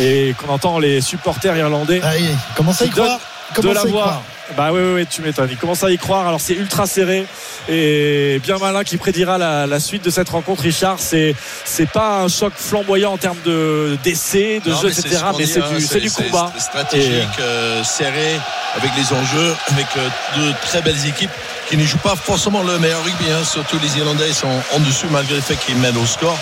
[0.00, 3.20] Et qu'on entend les supporters irlandais Ah, y croire?
[3.62, 4.22] de la voix.
[4.56, 5.48] Bah oui, oui, oui, tu m'étonnes.
[5.50, 6.26] Il commence à y croire.
[6.26, 7.26] Alors c'est ultra serré
[7.68, 10.96] et bien malin qui prédira la, la suite de cette rencontre, Richard.
[10.98, 11.34] C'est
[11.64, 15.16] c'est pas un choc flamboyant en termes de d'essais, de Non, jeu, mais etc.
[15.32, 16.52] ce Mais c'est hein, du, c'est du combat.
[16.58, 18.40] stratégique, euh, serré,
[18.74, 20.08] avec les enjeux, avec euh,
[20.40, 21.30] de très belles équipes
[21.68, 23.26] qui ne jouent pas forcément le meilleur rugby.
[23.30, 23.44] hein.
[23.44, 26.38] Surtout les Irlandais sont en dessus malgré le fait qu'ils mènent au score.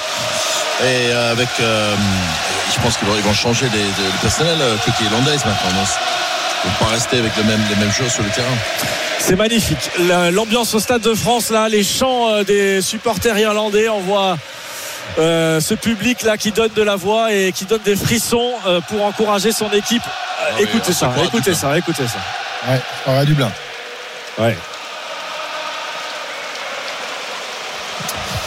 [0.82, 1.94] Et euh, avec, euh,
[2.74, 5.82] je pense qu'ils vont, changer les, les- le personnel euh, côté irlandaise maintenant.
[6.64, 8.46] Ne vont pas rester avec le même, les mêmes joueurs sur le terrain.
[9.18, 9.90] C'est magnifique.
[10.08, 14.36] La- L'ambiance au Stade de France, là, les chants euh, des supporters irlandais, on voit
[15.18, 18.80] euh, ce public là qui donne de la voix et qui donne des frissons euh,
[18.88, 20.02] pour encourager son équipe.
[20.04, 22.70] Euh, Ah oui, écoutez ça, écoutez ça, écoutez ça.
[22.70, 23.50] Ouais, Aura Dublin.
[24.38, 24.56] Ouais.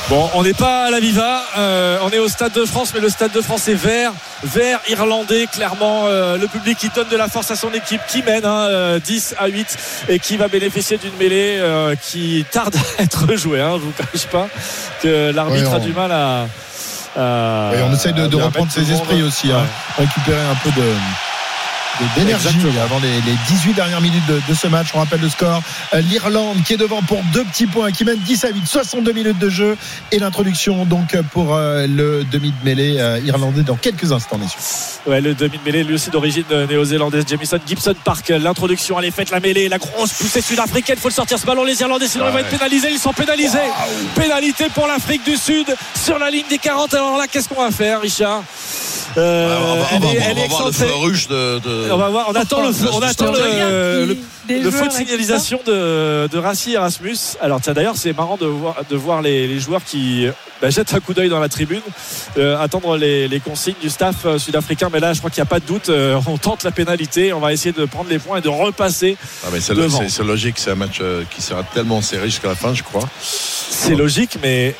[0.09, 2.99] Bon, on n'est pas à la Viva, euh, on est au Stade de France, mais
[2.99, 4.11] le Stade de France est vert,
[4.43, 6.05] vert irlandais, clairement.
[6.07, 8.99] euh, le public qui donne de la force à son équipe, qui mène hein, euh,
[8.99, 9.77] 10 à 8
[10.09, 13.61] et qui va bénéficier d'une mêlée euh, qui tarde à être jouée.
[13.61, 14.47] Hein, je vous cache pas
[15.03, 16.47] que l'arbitre Ouais, on- a du mal à,
[17.17, 19.61] Euh, Et on essaye de, reprendre ses esprits aussi, hein.
[19.97, 20.05] Ouais.
[20.05, 20.95] récupérer un peu de-
[22.15, 22.47] d'énergie
[22.83, 24.87] avant les, les 18 dernières minutes de, de ce match.
[24.93, 25.61] On rappelle le score.
[25.93, 29.11] Euh, L'Irlande qui est devant pour deux petits points, qui mène 10 à 8, 62
[29.11, 29.77] minutes de jeu
[30.11, 34.59] et l'introduction donc pour euh, le demi de mêlée euh, irlandais dans quelques instants, messieurs.
[35.05, 38.29] Ouais, le demi de mêlée, lui aussi d'origine néo-zélandaise, Jamison Gibson Park.
[38.29, 40.95] L'introduction, elle est faite, la mêlée, la grosse poussée sud-africaine.
[40.97, 42.41] Il faut le sortir ce ballon, les Irlandais, sinon Ah ils vont ouais.
[42.43, 42.89] être pénalisés.
[42.91, 43.57] Ils sont pénalisés.
[44.15, 45.67] Pénalité pour l'Afrique du Sud
[46.01, 46.93] sur la ligne des 40.
[46.93, 48.43] Alors là, qu'est-ce qu'on va faire, Richard?
[49.17, 50.71] Euh, on va, on va- elle on est- va- elle on est va voir le
[50.71, 50.85] feu
[51.29, 51.59] de.
[51.59, 54.05] de- On va voir, on attend le, feu- on attend le,
[54.49, 57.17] le, le feu de signalisation de, de Rassi Erasmus.
[57.41, 60.27] Alors tiens d'ailleurs c'est marrant de voir, de voir les, les joueurs qui
[60.61, 61.81] bah, jettent un coup d'œil dans la tribune,
[62.37, 64.89] euh, attendre les, les consignes du staff euh, sud-africain.
[64.91, 67.33] Mais là je crois qu'il n'y a pas de doute, euh, on tente la pénalité,
[67.33, 69.17] on va essayer de prendre les points et de repasser.
[69.43, 69.99] Ah, mais c'est, devant.
[69.99, 72.83] c'est- c'est logique, c'est un match euh, qui sera tellement serré jusqu'à la fin, je
[72.83, 73.07] crois.
[73.21, 74.75] C'est logique mais...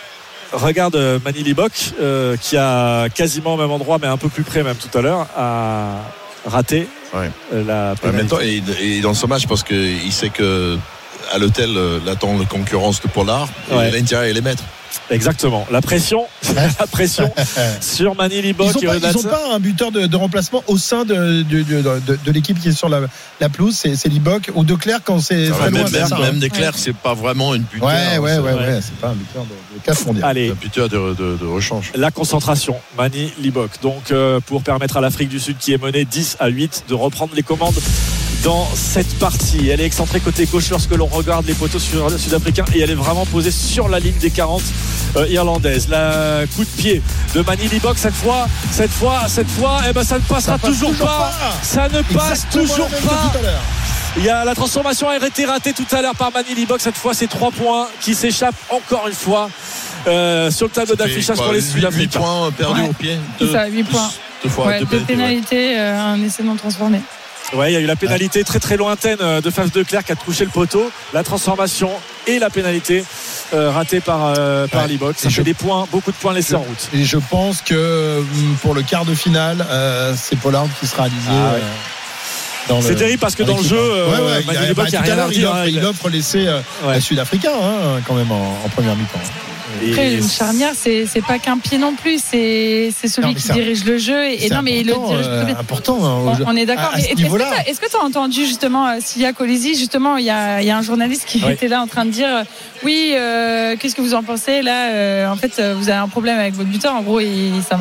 [0.52, 4.42] Regarde euh, Mani Libok euh, qui a quasiment au même endroit mais un peu plus
[4.42, 5.98] près même tout à l'heure a
[6.44, 7.30] raté Ouais.
[7.52, 8.12] la En pénalité.
[8.12, 8.62] même temps, et,
[8.98, 10.78] et dans ce match, parce qu'il sait que
[11.32, 13.90] à l'hôtel, euh, l'attend la concurrence de Pollard, et Ouais.
[13.90, 14.64] il a intérêt à les mettre.
[15.10, 15.66] Exactement.
[15.72, 16.26] La pression,
[16.56, 17.32] la pression
[17.82, 21.06] sur Mani Libok Ils n'ont pas, de pas un buteur de, de remplacement au sein
[21.06, 23.02] de, de, de- de- de l'équipe qui est sur la,
[23.40, 25.84] la pelouse, c'est, c'est Libok ou De Clerc quand c'est très loin.
[25.84, 26.20] même, même, hein.
[26.20, 27.88] même Desclerc, c'est pas vraiment une buteur.
[27.88, 28.80] Ouais, ouais, c'est ouais, ouais.
[28.82, 30.26] c'est pas un buteur de, de mondiale.
[30.30, 31.92] Allez, Un buteur de, de, de rechange.
[31.96, 33.72] la concentration, Mani Libok.
[33.82, 36.94] Donc, euh, pour permettre à l'Afrique du Sud, qui est menée 10 à 8, de
[36.94, 37.76] reprendre les commandes
[38.44, 39.70] dans cette partie.
[39.70, 42.96] Elle est excentrée côté gauche lorsque l'on regarde les poteaux sur- sud-africains et elle est
[42.96, 44.62] vraiment posée sur la ligne des 40
[45.18, 45.90] euh, irlandaises.
[45.90, 47.02] La coup de pied
[47.36, 50.58] de Mani Libok cette fois, cette fois, cette fois, eh ben ça ne passera Ça
[50.58, 51.32] passe toujours, toujours pas.
[51.40, 51.54] pas.
[51.62, 53.32] Ça ne passe Exactement toujours pas.
[54.18, 56.82] Il y a la transformation a été ratée tout à l'heure par Mani Libok.
[56.82, 59.50] Cette fois, c'est 3 points qui s'échappent encore une fois
[60.08, 62.20] euh, sur le tableau d'affichage pour les 8 Sud-Africains.
[62.20, 62.88] points perdus Ouais.
[62.90, 63.18] au pied?
[63.52, 64.10] Ça, deux- points.
[64.44, 65.72] Deux fois, Ouais, deux deux pénalités, ouais.
[65.74, 67.02] pénalités, euh, un essai non transformé.
[67.54, 70.04] Ouais, il y a eu la pénalité très très lointaine euh, de Faf de Clerc
[70.04, 71.90] qui a touché le poteau, la transformation
[72.28, 73.04] et la pénalité
[73.56, 74.88] euh, ratée par, euh, par Ouais.
[74.90, 75.16] Libok.
[75.18, 76.90] Ça fait je- des points, beaucoup de points laissés en route.
[76.94, 81.06] Et je pense que hum, pour le quart de finale, euh, c'est Pollard qui sera
[81.06, 81.22] aligné.
[81.32, 81.62] Ah ouais.
[82.68, 84.84] dans le- C'est terrible parce que dans le jeu, Ouais, ouais, Manu il a- bah,
[84.88, 86.48] il a rien à l'heure, il offre- hein, il offre l'essai
[86.86, 87.02] Ouais.
[87.02, 89.20] sud-africain hein, quand même en, en première mi-temps.
[89.84, 93.86] Et- Après, une charnière, c'est pas qu'un pied non plus, c'est celui Non, qui dirige
[93.86, 94.26] le jeu.
[94.26, 96.94] Et, non, mais le dirige euh, important hein, On, on est d'accord.
[96.96, 100.82] Est-ce que tu as entendu justement euh, Silia Colisi Justement, il y y a un
[100.82, 101.54] journaliste qui Oui.
[101.54, 102.44] était là en train de dire euh,
[102.84, 106.40] Oui, euh, qu'est-ce que vous en pensez Là, euh, en fait, vous avez un problème
[106.40, 106.96] avec votre buteur.
[106.96, 107.78] En gros, il, ça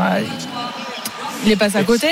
[1.44, 2.08] il est passé à côté.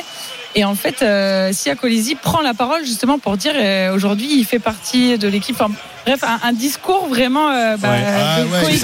[0.59, 4.45] Et en fait, euh, Sia Colisi prend la parole justement pour dire euh, aujourd'hui, il
[4.45, 5.55] fait partie de l'équipe.
[5.61, 5.71] Enfin,
[6.07, 8.03] bref, un, un discours vraiment euh, bah, Ouais.
[8.07, 8.75] Ah ouais,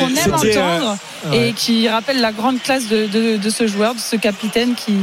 [0.00, 0.96] qu'on aime euh, entendre
[1.30, 1.48] ouais.
[1.48, 4.94] et qui rappelle la grande classe de, de- de ce joueur, de ce capitaine qui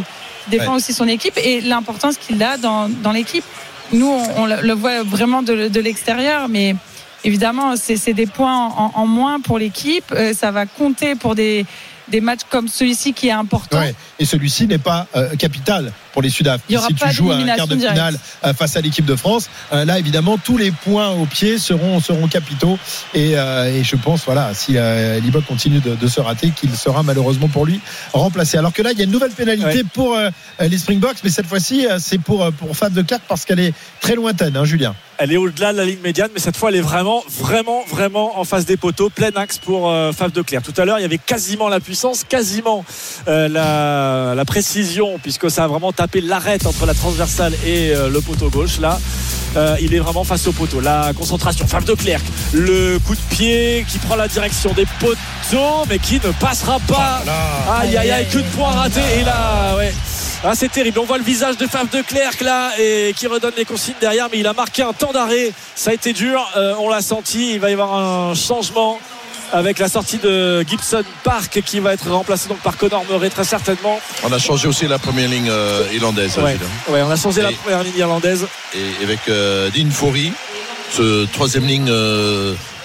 [0.48, 3.46] défend aussi son équipe et l'importance qu'il a dans, dans l'équipe.
[3.94, 6.76] Nous, on, on le voit vraiment de, de l'extérieur, mais
[7.24, 10.12] évidemment, c'est des points en, en moins pour l'équipe.
[10.14, 11.66] Euh, ça va compter pour des,
[12.12, 13.80] des matchs comme celui-ci qui est important.
[13.80, 13.96] Ouais.
[14.20, 16.62] Et celui-ci n'est pas euh, capital pour les Sudaf.
[16.70, 18.82] Il y aura si pas tu joues à un quart de finale euh, face à
[18.82, 22.78] l'équipe de France, euh, là évidemment tous les points au pied seront seront capitaux.
[23.14, 26.76] Et, euh, et je pense voilà si euh, Libok continue de, de se rater, qu'il
[26.76, 27.80] sera malheureusement pour lui
[28.14, 28.58] remplacé.
[28.58, 29.84] Alors que là il y a une nouvelle pénalité Ouais.
[29.94, 33.74] pour euh, les Springboks, mais cette fois-ci c'est pour pour Fab de parce qu'elle est
[34.00, 34.96] très lointaine, hein, Julien.
[35.24, 38.40] Elle est au-delà de la ligne médiane, mais cette fois, elle est vraiment, vraiment, vraiment
[38.40, 39.12] en face des poteaux.
[39.12, 40.64] Plein axe pour euh, Faf de Clerc.
[40.64, 42.84] Tout à l'heure, il y avait quasiment la puissance, quasiment
[43.28, 48.10] euh, la, la précision, puisque ça a vraiment tapé l'arête entre la transversale et euh,
[48.10, 48.80] le poteau gauche.
[48.80, 49.00] Là,
[49.58, 50.82] euh, il est vraiment face au poteau.
[50.82, 52.22] La concentration, Faf de Clerc.
[52.54, 57.22] Le coup de pied qui prend la direction des poteaux, mais qui ne passera pas.
[57.80, 59.02] Aïe aïe aïe, que de points ratés.
[59.20, 59.94] Et là, ouais.
[60.44, 60.98] Ah, c'est terrible.
[60.98, 64.28] On voit le visage de Faf de Clerc là et qui redonne les consignes derrière,
[64.32, 65.52] mais il a marqué un temps d'arrêt.
[65.76, 66.44] Ça a été dur.
[66.58, 67.54] Euh, on l'a senti.
[67.54, 69.00] Il va y avoir un changement
[69.54, 73.44] avec la sortie de Gibson Park qui va être remplacé donc par Connor Murray très
[73.44, 74.00] certainement.
[74.24, 76.36] On a changé aussi la première ligne euh, irlandaise.
[76.40, 76.92] Ouais, Gilles, hein.
[76.92, 78.48] ouais, on a changé la première ligne irlandaise.
[78.74, 80.34] Et avec euh, Dean Foury,
[80.90, 81.92] ce troisième ligne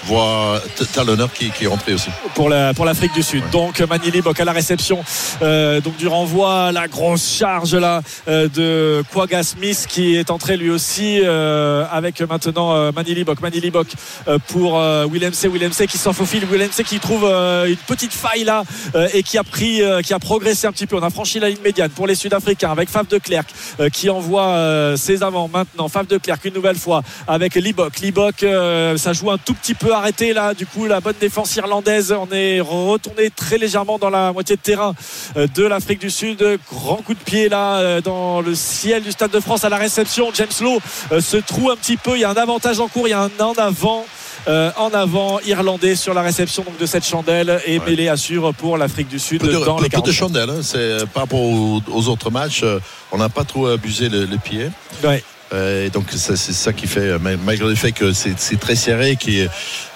[0.06, 2.10] voit T- Talonner qui, qui est rentré aussi.
[2.34, 3.42] pour la pour l'Afrique du Sud.
[3.50, 5.04] Donc Manili Bok à la réception
[5.42, 10.56] euh, donc du renvoi, la grosse charge là euh, de Quagga Smith qui est entré
[10.56, 13.70] lui aussi euh, avec maintenant Manili Bok, Manili
[14.48, 14.80] pour
[15.12, 18.62] Willem C, Willem C qui s'en faufile, Willem C qui trouve une petite faille là
[19.12, 20.96] et qui a pris qui a progressé un petit peu.
[20.96, 23.18] On a franchi la ligne médiane pour les Sud-Africains avec Faf de
[23.80, 25.88] euh, qui envoie ses avants maintenant.
[25.88, 27.98] Faf de Klerk une nouvelle fois avec Libok.
[27.98, 28.44] Libok
[28.96, 32.12] ça joue un tout petit peu arrêter là du coup la bonne défense irlandaise.
[32.18, 34.94] On est retourné très légèrement dans la moitié de terrain
[35.36, 36.42] euh, de l'Afrique du Sud.
[36.72, 39.76] Grand coup de pied là euh, dans le ciel du Stade de France à la
[39.76, 40.30] réception.
[40.34, 40.78] James Lowe
[41.12, 42.16] euh, se trouve un petit peu.
[42.16, 44.04] Il y a un avantage en cours, il y a un en avant.
[44.48, 48.06] Euh, en avant irlandais sur la réception donc, de cette chandelle et Ouais.
[48.08, 50.12] assure pour l'Afrique du Sud Peu de, dans peu- les peu de 40.
[50.12, 50.60] chandelle, hein.
[50.62, 52.62] c'est par rapport aux, aux autres matchs,
[53.10, 54.70] on n'a pas trop abusé le, le pied.
[55.02, 55.24] Ouais.
[55.52, 59.14] Euh, et donc c'est ça qui fait, ma- malgré le fait que c'est très serré,
[59.16, 59.48] qu'il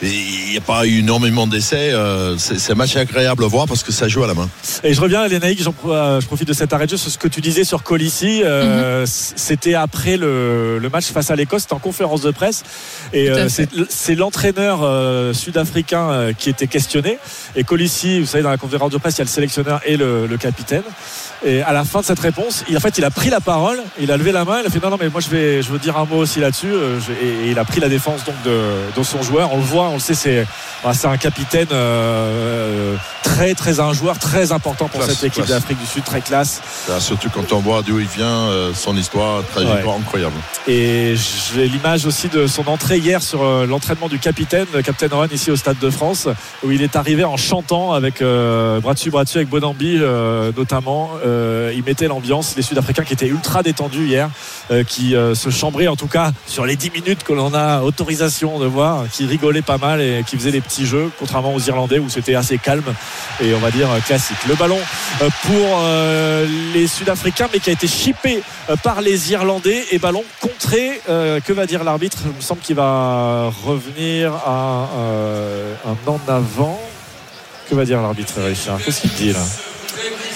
[0.02, 3.90] n'y a pas eu énormément d'essais, euh, c'est un match agréable à voir parce que
[3.90, 4.48] ça joue à la main.
[4.84, 7.10] Et je reviens, Lénaïque, j'en pro- euh, je profite de cet arrêt de jeu sur
[7.10, 8.42] ce que tu disais sur Colissi.
[8.44, 9.06] Mhm.
[9.06, 12.62] C'était après le, le match face à l'Écosse, c'était en conférence de presse.
[13.12, 14.80] Et à c'est l'entraîneur
[15.34, 17.18] sud-africain qui était questionné.
[17.56, 19.96] Et Colissi, vous savez, dans la conférence de presse, il y a le sélectionneur et
[19.96, 20.82] le, le capitaine.
[21.44, 23.78] Et à la fin de cette réponse, il, en fait, il a pris la parole,
[23.98, 25.68] il a levé la main, il a fait non, non, mais moi je vais, je
[25.72, 26.72] veux dire un mot aussi là-dessus.
[26.72, 28.57] Euh, Et, et il a pris la défense donc de,
[28.96, 29.53] de son joueur.
[29.53, 30.46] On le voit, on le sait, c'est
[30.85, 35.46] ah, c'est un capitaine euh, très, très un joueur très important pour Classe, cette équipe
[35.46, 36.62] d'Afrique du Sud, très classe.
[36.88, 40.37] Là, surtout quand on voit d'où il vient, euh, son histoire, trajectoire incroyable.
[40.66, 41.14] Et
[41.55, 45.50] j'ai l'image aussi de son entrée hier sur l'entraînement du capitaine, le capitaine Owen ici
[45.50, 46.29] au Stade de France,
[46.62, 50.53] où il est arrivé en chantant avec euh, bras dessus bras dessus avec Bonambi euh,
[50.57, 51.11] notamment.
[51.74, 52.55] Il mettait l'ambiance.
[52.57, 54.29] Les Sud-Africains qui étaient ultra détendus hier,
[54.87, 58.66] qui se chambraient en tout cas sur les 10 minutes que l'on a autorisation de
[58.66, 62.08] voir, qui rigolaient pas mal et qui faisaient des petits jeux, contrairement aux Irlandais où
[62.08, 62.94] c'était assez calme
[63.42, 64.36] et on va dire classique.
[64.48, 64.78] Le ballon
[65.22, 69.98] euh, pour euh, les Sud-Africains, mais qui a été chippé euh, par les Irlandais et
[69.98, 71.00] ballon contré.
[71.06, 72.18] Que va dire l'arbitre?
[72.24, 74.88] Il me semble qu'il va revenir à
[75.86, 76.80] un en avant.
[77.68, 78.78] Que va dire l'arbitre, Richard?
[78.84, 79.40] Qu'est-ce qu'il dit là?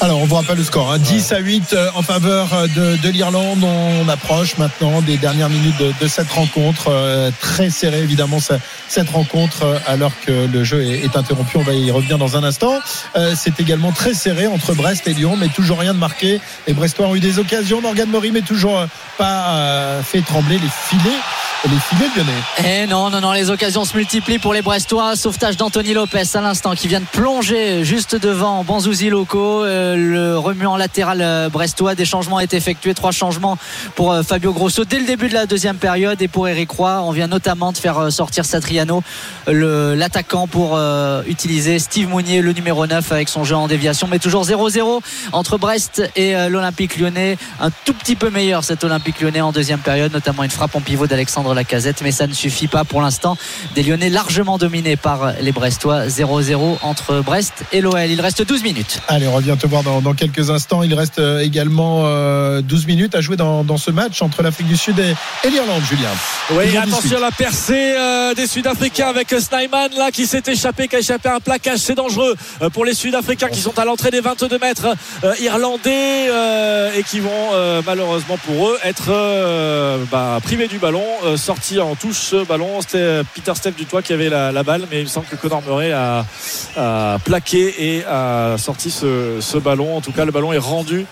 [0.00, 0.92] Alors, on vous rappelle le score.
[0.92, 0.98] hein.
[0.98, 3.64] 10 à 8 euh, en faveur euh, de, de l'Irlande.
[3.64, 6.88] On approche maintenant des dernières minutes de, cette rencontre.
[6.88, 8.52] Euh, très serré, évidemment, ce-
[8.88, 11.56] cette rencontre, alors que le jeu est, interrompu.
[11.56, 12.74] On va y revenir dans un instant.
[13.34, 16.40] C'est également très serré entre Brest et Lyon, mais toujours rien de marqué.
[16.66, 17.80] Les Brestois ont eu des occasions.
[17.80, 18.84] Morgan Mori, mais toujours
[19.16, 21.16] pas fait trembler les filets,
[21.68, 22.32] lyonnais.
[22.64, 25.16] Et non, non, non, les occasions se multiplient pour les Brestois.
[25.16, 29.64] Sauvetage d'Anthony Lopez à l'instant qui vient de plonger juste devant Banzouzi Loco.
[29.64, 31.94] Euh, le remuant latéral euh, brestois.
[31.94, 32.94] Des changements ont été effectués.
[32.94, 33.56] Trois changements
[33.94, 36.20] pour euh, Fabio Grosso dès le début de la deuxième période.
[36.20, 39.02] Et pour Eric Roy, on vient notamment de faire sortir Satriano,
[39.46, 40.78] l'attaquant, pour
[41.26, 44.06] utiliser Steve Mounier, le numéro 9, avec son jeu en déviation.
[44.10, 45.00] Mais toujours 0-0
[45.32, 47.38] entre Brest et l'Olympique lyonnais.
[47.60, 50.80] Un tout petit peu meilleur cet Olympique lyonnais en deuxième période, notamment une frappe en
[50.80, 52.02] pivot d'Alexandre Lacazette.
[52.02, 53.36] Mais ça ne suffit pas pour l'instant.
[53.74, 56.06] Des Lyonnais largement dominés par les Brestois.
[56.06, 58.10] 0-0 entre Brest et l'OL.
[58.10, 59.00] Il reste 12 minutes.
[59.08, 60.82] Allez, on revient te voir dans, dans quelques instants.
[60.82, 64.68] Il reste euh, également euh, 12 minutes à jouer dans, dans ce match entre l'Afrique
[64.68, 65.14] du Sud et,
[65.46, 66.08] et l'Irlande, Julien.
[66.50, 67.16] Oui, attention 18.
[67.16, 71.28] à la percée euh, des Sud-Africains avec Snyman là qui s'est échappé, qui a échappé
[71.28, 71.78] à un plaquage.
[71.78, 74.86] C'est dangereux euh, pour les Sud-Africains qui sont à l'entrée des 22 mètres
[75.24, 80.78] euh, irlandais euh, et qui vont euh, malheureusement pour eux être euh, bah, privés du
[80.78, 81.04] ballon,
[81.44, 82.80] euh, sortis en touche ce ballon.
[82.80, 85.36] C'était Peter Steph du toit qui avait la, la balle, mais il me semble que
[85.36, 86.24] Conor Murray a,
[86.76, 89.96] a plaqué et a sorti ce, ce ballon.
[89.96, 91.06] En tout cas, le ballon est rendu.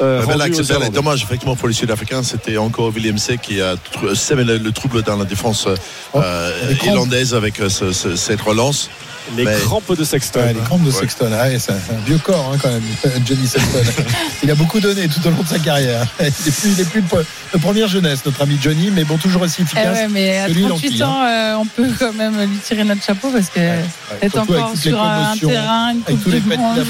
[0.00, 0.32] euh, rendu
[0.74, 0.94] Irlandais.
[0.96, 3.76] dommage effectivement pour les Sud-Africains, c'était encore William C qui a
[4.14, 5.66] sème le, le trouble dans la défense
[6.12, 6.52] Oh, euh,
[6.84, 8.90] irlandaise avec euh, ce- ce- cette relance.
[9.36, 10.40] Les Mais- crampes de Sexton.
[10.40, 11.00] Ouais, les crampes de Ouais.
[11.00, 12.82] Sexton, Ah ouais, c'est un, vieux corps hein, quand même,
[13.26, 13.78] Johnny Sexton.
[14.42, 16.06] il a beaucoup donné tout au long de sa carrière.
[16.20, 19.04] Il est plus, il est plus de, pre- de première jeunesse, notre ami Johnny, mais
[19.04, 19.96] bon, toujours aussi Eh efficace.
[19.96, 22.84] ouais, mais à Celui, il 38 enquille, ans, euh, on peut quand même lui tirer
[22.84, 23.78] notre chapeau parce que Ouais,
[24.22, 26.84] être surtout avec encore sur un terrain, une coupe du monde.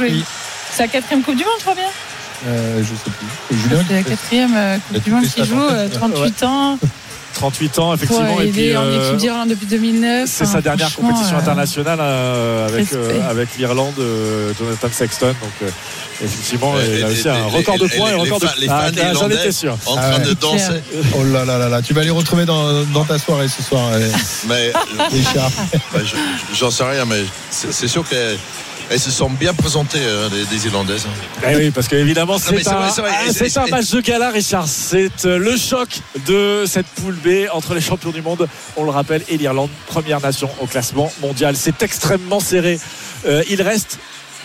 [0.72, 1.84] C'est la quatrième Coupe du Monde, je crois bien.
[2.48, 3.58] Euh, je sais plus.
[3.88, 5.74] C'est la quatrième euh, Coupe du tout Monde qui joue, en fait.
[5.74, 6.78] euh, 38 ans.
[7.36, 10.28] 38 ans effectivement Ouais, et il puis est en euh, équipe d'Irlande depuis 2009.
[10.28, 15.26] c'est sa dernière franchement, compétition euh, internationale euh, avec, euh, avec l'Irlande, euh, Jonathan Sexton.
[15.28, 15.68] Donc, euh,
[16.24, 18.68] effectivement, il a aussi un record de points et un les record de fans- les
[18.70, 19.76] Ah, fans ah, J'en étais sûr.
[19.86, 20.28] En Ah train ouais.
[20.28, 20.80] de danser.
[21.14, 23.82] Oh là là là là, tu vas les retrouver dans, dans ta soirée ce soir,
[23.92, 24.08] euh,
[24.48, 24.72] Mais
[25.12, 25.50] Richard.
[25.92, 27.20] bah, je- j'en sais rien, mais
[27.50, 28.04] c'est sûr
[28.88, 31.06] qu'elles se sont bien présentées, euh, les, les Irlandaises.
[31.48, 32.90] Eh oui, parce qu'évidemment, c'est ah,
[33.62, 34.66] un match de gala, Richard.
[34.68, 38.90] C'est euh, le choc de cette poule B entre les champions du monde, on le
[38.90, 41.56] rappelle, et l'Irlande, première nation au classement mondial.
[41.56, 42.78] C'est extrêmement serré.
[43.26, 43.98] Euh, il reste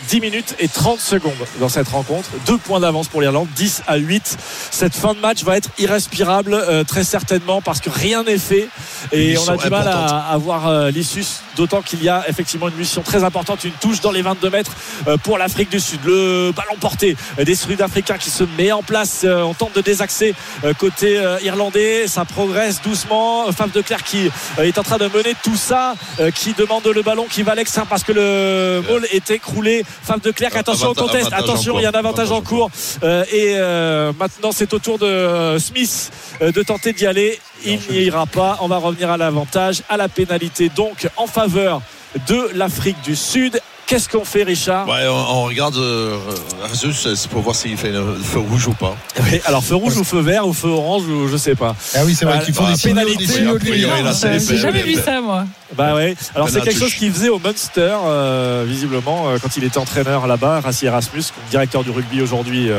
[0.10, 2.30] 10 minutes et 30 secondes dans cette rencontre.
[2.46, 4.38] Deux points d'avance pour l'Irlande, 10 à 8.
[4.72, 8.68] Cette fin de match va être irrespirable, euh, très certainement, parce que rien n'est fait
[9.12, 12.68] et on a du mal à, à voir euh, l'issue, d'autant qu'il y a effectivement
[12.68, 14.72] une mission très importante, une touche dans les 22 mètres
[15.08, 16.00] euh, pour l'Afrique du Sud.
[16.06, 19.25] Le ballon porté des Sud-Africains qui se met en place.
[19.25, 20.34] on tente de désaxer
[20.78, 22.08] côté irlandais.
[22.08, 23.52] Ça progresse doucement.
[23.52, 25.96] Fave de Clerc qui est en train de mener tout ça,
[26.34, 29.84] qui demande le ballon, qui va à l'extérieur parce que le ball est écroulé.
[30.04, 31.27] Fave de Clerc, attention au Avanta- contest.
[31.27, 32.69] avantage en Attention, il y a un avantage en cours.
[33.04, 36.12] Euh, et euh, maintenant, c'est au tour de euh, Smith
[36.42, 37.39] de tenter d'y aller.
[37.65, 38.58] Il n'y ira pas.
[38.62, 41.81] On va revenir à l'avantage, à la pénalité, donc en faveur
[42.27, 43.62] de l'Afrique du Sud.
[43.92, 46.17] Qu'est-ce qu'on fait, Richard Ouais, on, on regarde euh,
[46.63, 48.96] Azus, c'est pour voir s'il fait le feu rouge ou pas.
[49.23, 51.75] Oui, Alors, feu rouge ou feu vert ou feu orange ou je sais pas.
[51.94, 53.60] Ah oui, c'est vrai Ah, qu'ils font bah, des signaux, pénalité, des signaux de a
[53.60, 54.04] priori, lumière.
[54.06, 55.44] là, c'est les J'ai jamais vu ça, moi.
[55.75, 56.15] Bah ouais.
[56.33, 60.25] Alors c'est quelque chose qu'il faisait au Munster, euh, visiblement, euh, quand il était entraîneur
[60.25, 62.69] là-bas, Rassi Erasmus, directeur du rugby aujourd'hui.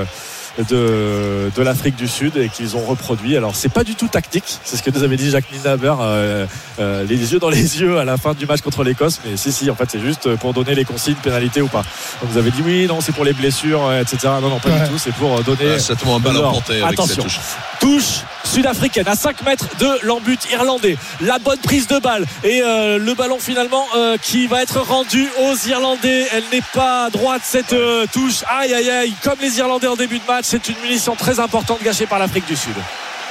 [0.59, 3.37] De, de l'Afrique du Sud et qu'ils ont reproduit.
[3.37, 6.47] Alors c'est pas du tout tactique, c'est ce que nous avait dit Jacques Nienaber, euh,
[6.79, 9.21] euh, les yeux dans les yeux à la fin du match contre l'Écosse.
[9.25, 11.83] Mais si si, en fait c'est juste pour donner les consignes, pénalité ou pas.
[12.23, 14.19] On nous avait dit oui, non c'est pour les blessures, etc.
[14.41, 14.85] Non non pas Ouais.
[14.85, 15.77] du tout, c'est pour euh, donner.
[16.15, 17.23] Un ballon porté avec attention.
[17.23, 17.41] cette touche.
[17.81, 18.21] Touche
[18.53, 20.97] sud-africaine à 5 mètres de l'embut irlandais.
[21.21, 25.29] La bonne prise de balle et euh, le ballon finalement euh, qui va être rendu
[25.41, 26.27] aux Irlandais.
[26.33, 28.43] Elle n'est pas droite cette euh, touche.
[28.49, 29.13] Aïe aïe aïe.
[29.23, 32.47] Comme les Irlandais en début de match, c'est une munition très importante gâchée par l'Afrique
[32.47, 32.75] du Sud.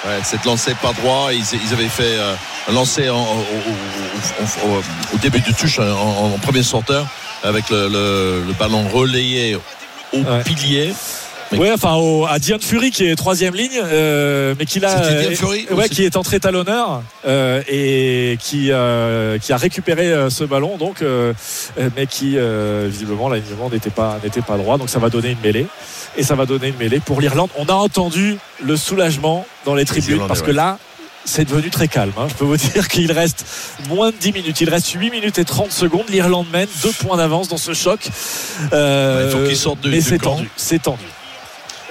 [0.06, 1.30] Ouais, c'est lancé pas droit.
[1.32, 2.34] Ils, ils avaient fait euh,
[2.70, 7.06] un lancer au, début de touche en, en- en premier sorteur
[7.44, 9.62] avec le, le- le ballon relayé au
[10.14, 10.44] Ouais.
[10.44, 10.94] pilier.
[11.58, 15.68] Ouais, enfin au- à Diane Fury qui est troisième ligne, euh, mais qui Diane Fury
[15.72, 20.78] ouais, qui est entré talonneur euh, et qui euh, qui a récupéré euh, ce ballon
[20.78, 21.34] donc, euh,
[21.80, 25.32] euh, mais qui euh, visiblement l'alignement n'était pas n'était pas droit, donc ça va donner
[25.32, 25.66] une mêlée
[26.18, 27.50] et ça va donner une mêlée pour l'Irlande.
[27.58, 30.78] On a entendu le soulagement dans les tribunes parce que là.
[31.24, 32.12] C'est devenu très calme.
[32.18, 32.26] hein.
[32.30, 33.46] Je peux vous dire qu'il reste
[33.90, 34.60] moins de 10 minutes.
[34.60, 36.06] Il reste 8 minutes et 30 secondes.
[36.10, 38.00] L'Irlande mène deux points d'avance dans ce choc.
[38.74, 40.50] Euh, Ouais, il faut qu'ils sortent du- mais c'est tendu.
[40.58, 41.04] C'est tendu.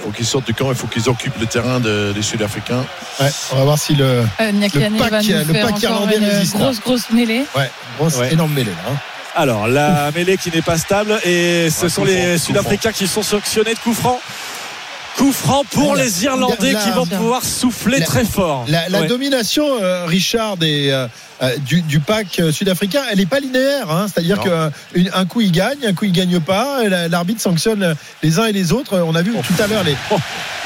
[0.01, 0.71] Il faut qu'ils sortent du camp.
[0.71, 2.85] Il faut qu'ils occupent le terrain de- des Sud-Africains.
[3.21, 4.05] Ouais, on va voir si le.
[4.05, 7.45] Euh, Le pack- le irlandais une résiste, grosse, grosse mêlée.
[7.55, 8.33] Ouais, grosse, Ouais.
[8.33, 8.95] énorme mêlée hein.
[9.37, 13.23] Alors, la mêlée qui n'est pas stable et ce Ouais, sont les Sud-Africains qui sont
[13.23, 14.19] sanctionnés de coup franc.
[15.17, 18.65] Coup franc pour La- les Irlandais la- qui vont la- pouvoir souffler la- très fort.
[18.69, 19.07] La, la Ouais.
[19.07, 21.07] domination, euh, Richard, des, euh,
[21.65, 23.91] du, du pack euh, sud-africain, elle n'est pas linéaire.
[23.91, 24.07] hein.
[24.13, 26.83] C'est-à-dire qu'un coup il gagne, un coup il gagne pas.
[27.09, 28.99] L'arbitre sanctionne les uns et les autres.
[29.01, 29.97] On a vu tout à l'heure les,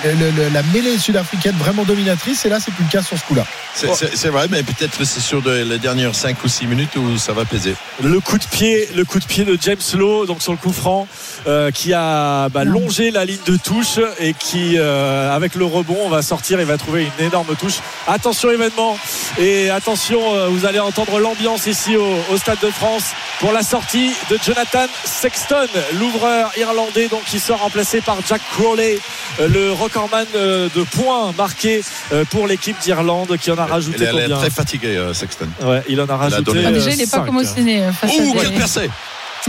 [0.05, 2.45] le- le- la mêlée sud-africaine vraiment dominatrice.
[2.45, 3.47] Et là, c'est plus le cas sur ce coup-là.
[3.75, 7.33] C'est vrai, mais peut-être c'est sur de- les dernières 5 ou 6 minutes où ça
[7.33, 7.75] va peser.
[8.03, 10.73] Le coup de pied, le coup de pied de James Lowe, donc sur le coup
[10.73, 11.07] franc,
[11.47, 15.97] euh, qui a bah, longé la ligne de touche et qui, euh, avec le rebond,
[16.05, 17.79] on va sortir et va trouver une énorme touche.
[18.09, 18.99] Attention événement
[19.39, 23.05] et attention, euh, vous allez entendre l'ambiance ici au, au Stade de France
[23.41, 25.67] pour la sortie de Jonathan Sexton,
[25.99, 28.99] l'ouvreur irlandais, donc qui sera remplacé par Jack Crowley,
[29.41, 33.73] euh, le recordman euh, de points marqués euh, pour l'équipe d'Irlande, qui en a Il
[33.73, 35.49] rajouté l'air combien très fatigué, euh, Sexton.
[35.63, 36.43] Ouais, il en a rajouté.
[36.43, 37.27] donné- Ah, euh, déjà, il n'est pas cinq.
[37.27, 38.53] commotionné Ouh, à quel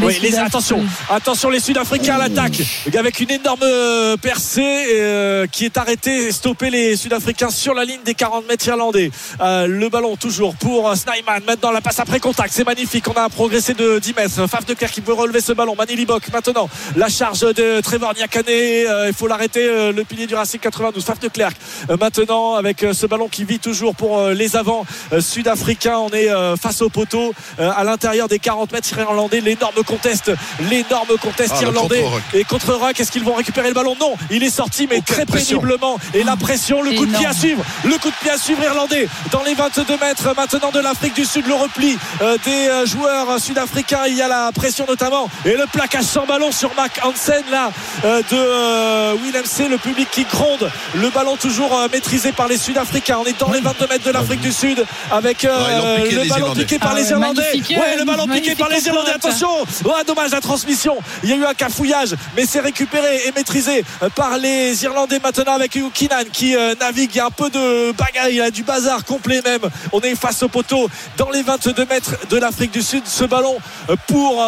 [0.01, 2.61] Oui, les, attention, attention les Sud-Africains à l'attaque
[2.97, 7.85] avec une énorme euh, percée euh, qui est arrêtée et stopper les Sud-Africains sur la
[7.85, 9.09] ligne des 40 mètres irlandais.
[9.39, 11.41] Euh, le ballon toujours pour Snyman.
[11.47, 13.07] Maintenant la passe après contact, c'est magnifique.
[13.07, 14.47] On a progressé de 10 mètres.
[14.47, 15.75] Faf de Clerc qui peut relever ce ballon.
[15.77, 18.43] Manili Libok maintenant la charge de Trevor Nyakane.
[18.49, 21.05] Euh, il faut l'arrêter euh, le pilier du Racing 92.
[21.05, 21.53] Faf de Clerc
[21.89, 25.97] euh, maintenant avec ce ballon qui vit toujours pour euh, les avants euh, sud-africains.
[25.99, 29.41] On est euh, face au poteau euh, à l'intérieur des 40 mètres irlandais.
[29.41, 30.31] L'énorme conteste,
[30.69, 32.03] l'énorme conteste Ah, irlandais.
[32.33, 35.25] Et contre Rock, est-ce qu'ils vont récupérer le ballon Non, il est sorti, mais très
[35.25, 35.59] pression.
[35.59, 35.97] péniblement.
[36.13, 38.63] Et la pression, le coup de pied à suivre, le coup de pied à suivre
[38.63, 41.47] irlandais dans les 22 mètres maintenant de l'Afrique du Sud.
[41.47, 44.05] Le repli euh, des euh, joueurs sud-africains.
[44.07, 47.69] Il y a la pression notamment et le plaquage sans ballon sur Mac Hansen là
[48.03, 49.67] euh, de euh, Willem C.
[49.67, 50.69] Le public qui gronde.
[50.95, 53.17] Le ballon toujours euh, maîtrisé par les Sud-Africains.
[53.21, 56.15] On est dans les 22 mètres de l'Afrique du Sud avec euh, Ouais, ont piqué
[56.15, 56.61] le ballon Irlandais.
[56.65, 57.41] piqué par Ah les Irlandais.
[57.77, 59.11] Ouais, le euh, ballon piqué par les Irlandais.
[59.11, 59.49] Attention.
[59.83, 60.97] Oh, dommage la transmission.
[61.23, 65.19] Il y a eu un cafouillage, mais c'est récupéré et maîtrisé euh, par les Irlandais
[65.19, 67.11] maintenant avec Keenan qui euh, navigue.
[67.13, 69.61] Il y a un peu de bagarre, il y a du bazar complet même.
[69.91, 73.03] On est face au poteau dans les 22 mètres de l'Afrique du Sud.
[73.05, 73.57] Ce ballon
[73.89, 74.43] euh, pour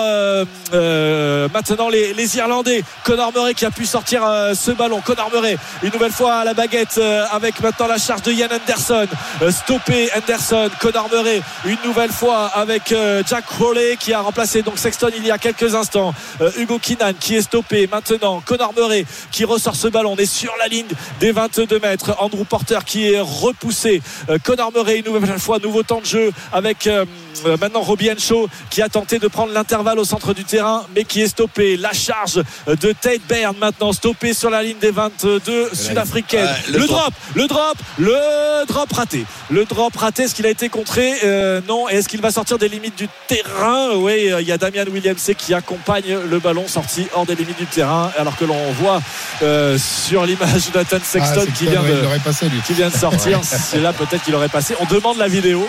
[1.54, 2.84] maintenant les, les Irlandais.
[3.04, 4.22] Conor Murray qui a pu sortir
[4.54, 5.02] ce ballon.
[5.02, 7.00] Conor Murray une nouvelle fois à la baguette
[7.32, 9.08] avec maintenant la charge de Ian Anderson.
[9.50, 10.70] Stoppé Anderson.
[10.80, 12.94] Conor Murray une nouvelle fois avec
[13.28, 16.14] Jack Crowley qui a remplacé donc Sexton il y a quelques instants.
[16.42, 18.42] Euh, Hugo Kinan qui est stoppé maintenant.
[18.46, 20.14] Connor Murray qui ressort ce ballon.
[20.14, 20.88] On est sur la ligne
[21.20, 22.16] des 22 mètres.
[22.20, 24.02] Andrew Porter qui est repoussé.
[24.30, 26.88] Euh, Connor Murray, une nouvelle fois, nouveau temps de jeu avec.
[26.88, 27.06] euh,
[27.46, 31.04] euh, maintenant Robbie Henshaw qui a tenté de prendre l'intervalle au centre du terrain mais
[31.04, 35.70] qui est stoppé la charge de Tate Baird maintenant stoppé sur la ligne des 22
[35.72, 40.50] sud-africaines le, le drop le drop le drop raté le drop raté est-ce qu'il a
[40.50, 41.14] été contré?
[41.68, 43.92] Non est-ce qu'il va sortir des limites du terrain?
[43.96, 47.66] Oui il y a Damian Williams qui accompagne le ballon sorti hors des limites du
[47.66, 49.02] terrain alors que l'on voit
[49.44, 52.60] euh, sur l'image Nathan Ah, Sexton qui vient de il l'aurait passé lui.
[52.66, 55.68] qui vient de sortir c'est là peut-être qu'il aurait passé on demande la vidéo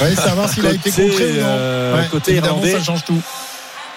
[0.00, 1.46] Ouais, savoir s'il a été Côté, contré ou non.
[1.46, 2.72] euh, Ouais, côté irlandais.
[2.72, 3.20] ça change tout.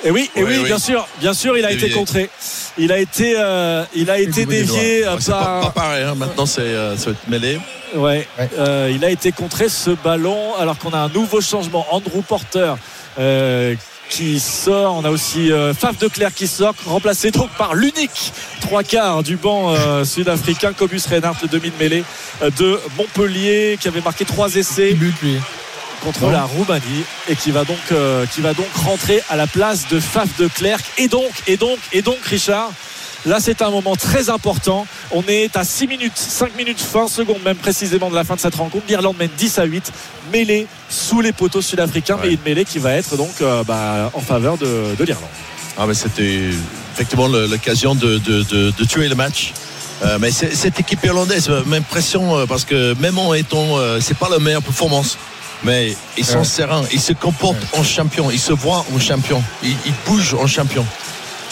[0.03, 0.65] Et oui, et Oui, oui, oui.
[0.65, 2.29] bien sûr, bien sûr, il a été contré.
[2.77, 5.73] Il a été, euh, il a été dévié pas, pas par.
[5.73, 6.03] pareil.
[6.03, 6.13] hein.
[6.15, 7.59] Maintenant, c'est euh, ça va être mêlé.
[7.95, 8.49] Ouais, Ouais.
[8.59, 11.85] euh, il a été contré ce ballon alors qu'on a un nouveau changement.
[11.89, 12.73] Andrew Porter.
[14.09, 18.33] Qui sort, on a aussi euh, Faf de Clerc qui sort, remplacé donc par l'unique
[18.61, 22.03] trois quarts du banc euh, sud-africain, Cobus Reinhardt, le demi de mêlée
[22.41, 24.91] euh, de Montpellier, qui avait marqué trois essais.
[24.91, 25.37] Il but lui.
[26.03, 26.31] contre Non.
[26.31, 27.77] la Roumanie et qui va donc
[28.31, 31.79] qui va donc rentrer à la place de Faf de Clerc et donc et donc
[31.91, 32.71] et donc Richard
[33.25, 34.85] Là, c'est un moment très important.
[35.11, 38.39] On est à 6 minutes, 5 minutes, 20 secondes même précisément de la fin de
[38.39, 38.85] cette rencontre.
[38.87, 39.91] L'Irlande mène 10 à 8,
[40.31, 44.21] mêlée sous les poteaux sud-africains, mais une mêlée qui va être donc euh, bah, en
[44.21, 45.29] faveur de, de l'Irlande.
[45.77, 46.49] Ah, mais c'était
[46.93, 49.51] effectivement l'occasion de, de- de- de tuer le match.
[50.05, 54.29] Euh, mais cette équipe irlandaise euh, m'impressionne parce que même en étant, euh, c'est pas
[54.29, 55.17] la meilleure performance,
[55.63, 56.43] mais ils sont Ouais.
[56.45, 60.45] sereins, ils se comportent en champion, ils se voient en champion, ils, ils bougent en
[60.45, 60.85] champion.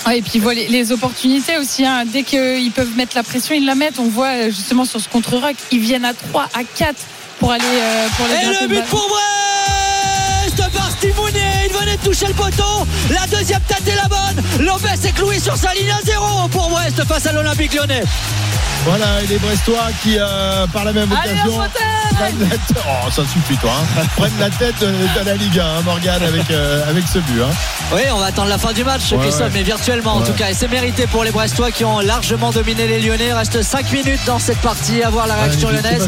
[0.05, 1.85] Ouais, et puis voient les, les opportunités aussi.
[1.85, 2.03] hein.
[2.05, 3.99] Dès qu'ils peuvent mettre la pression, ils la mettent.
[3.99, 6.95] On voit euh, justement sur ce contre-rock, ils viennent à 3, à 4
[7.39, 11.41] pour aller euh, pour Et le but pour Brest par Steve Mounier.
[11.69, 12.85] Il venait de toucher le poteau.
[13.09, 14.65] La deuxième tête est la bonne.
[14.65, 18.03] Lopez est cloué sur sa ligne à zéro pour Brest face à l'Olympique lyonnais.
[18.85, 21.61] Voilà, et les Brestois qui, euh, par la même Allez, occasion,
[22.15, 22.59] prennent la tête.
[22.77, 23.71] Oh, ça suffit, toi.
[23.97, 24.03] Hein.
[24.17, 27.41] prennent la tête de, de la Ligue 1, hein, Morgane, avec, euh, avec ce but.
[27.41, 27.49] Hein.
[27.93, 29.51] Oui, on va attendre la fin du match, Ouais, Christophe, ouais.
[29.53, 30.49] mais virtuellement en tout cas.
[30.49, 33.27] Et c'est mérité pour les Brestois qui ont largement dominé les Lyonnais.
[33.27, 36.07] Il reste 5 minutes dans cette partie à voir la réaction lyonnaise.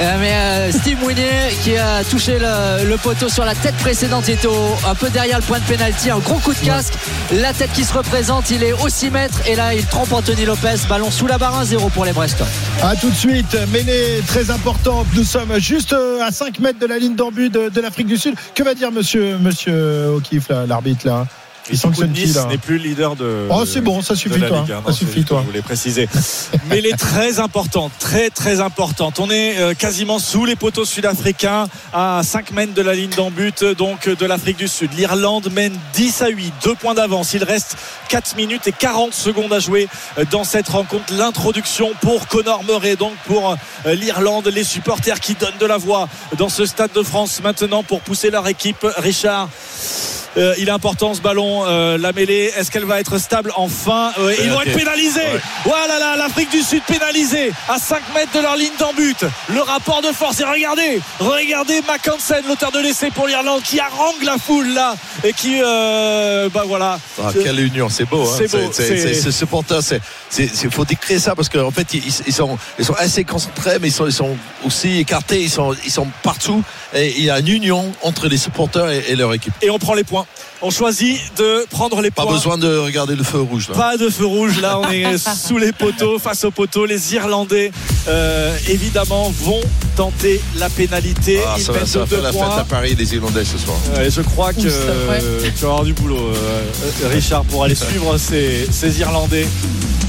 [0.00, 1.28] Euh, mais euh, Steve Mounier
[1.62, 5.10] qui a touché le, le poteau sur la tête précédente, il était au- un peu
[5.10, 6.94] derrière le point de pénalty, un gros coup de casque.
[7.30, 10.46] La tête qui se représente, il est au 6 mètres et là il trompe Anthony
[10.46, 10.76] Lopez.
[10.88, 12.46] Ballon sous la barre 1-0 pour les Brestois.
[12.82, 15.06] À tout de suite, mêlée très importante.
[15.14, 18.18] Nous sommes juste euh, à 5 mètres de la ligne d'en but de, l'Afrique du
[18.18, 18.34] Sud.
[18.54, 21.26] Que va dire monsieur, monsieur O'Keefe, l'arbitre, là?
[21.70, 23.46] Il sanctionne qui, Nice n'est plus leader de.
[23.50, 24.60] Oh, c'est bon, ça suffit, toi.
[24.60, 24.82] Ligue, hein.
[24.84, 25.40] Ça Non, suffit, toi.
[25.42, 26.08] Je voulais préciser.
[26.68, 29.20] Mais elle est très importante, très très importante.
[29.20, 33.30] On est euh, quasiment sous les poteaux sud-africains à 5 mètres de la ligne d'en
[33.30, 34.92] but donc de l'Afrique du Sud.
[34.94, 37.32] L'Irlande mène 10 à 8, deux points d'avance.
[37.34, 37.76] Il reste
[38.08, 39.88] 4 minutes et 40 secondes à jouer
[40.18, 41.12] euh, dans cette rencontre.
[41.12, 43.56] L'introduction pour Connor Murray, donc pour
[43.86, 47.82] euh, l'Irlande, les supporters qui donnent de la voix dans ce stade de France maintenant
[47.82, 48.86] pour pousser leur équipe.
[48.96, 49.48] Richard.
[50.38, 52.50] Euh, il est important ce ballon, euh, la mêlée.
[52.56, 55.20] Est-ce qu'elle va être stable enfin Euh, Ils vont être pénalisés.
[55.20, 55.40] Ouais.
[55.64, 59.24] Voilà là, l'Afrique du Sud pénalisée à 5 mètres de leur ligne d'en but.
[59.48, 60.40] Le rapport de force.
[60.40, 65.32] Et regardez, regardez Mackensen, l'auteur de l'essai pour l'Irlande, qui harangue la foule là et
[65.34, 66.98] qui, bah voilà.
[67.22, 68.22] Ah, quelle union, c'est beau.
[68.22, 68.34] Hein.
[68.38, 70.00] C'est beau, C'est- c'est- c'est- Ce supporter, c'est-
[70.70, 73.92] faut décrire ça parce qu'en fait, ils, ils sont, ils sont assez concentrés, mais ils
[73.92, 76.62] sont, ils sont aussi écartés, ils sont, ils sont partout.
[76.94, 79.52] Et il y a une union entre les supporters et, et leur équipe.
[79.62, 80.21] Et on prend les points.
[80.62, 82.32] On choisit de prendre les Pas points.
[82.32, 83.68] besoin de regarder le feu rouge.
[83.68, 83.74] Là.
[83.74, 85.16] Pas de feu rouge, là on est
[85.46, 86.86] sous les poteaux, face aux poteaux.
[86.86, 87.72] Les Irlandais,
[88.08, 89.60] euh, évidemment, vont
[89.96, 91.40] tenter la pénalité.
[91.46, 93.76] Ah, Ils ça, va, ça faire la fête à Paris des Irlandais ce soir.
[94.08, 96.64] Je crois que euh, tu vas avoir du boulot, euh,
[97.04, 99.46] euh, Richard, pour aller suivre ces, ces Irlandais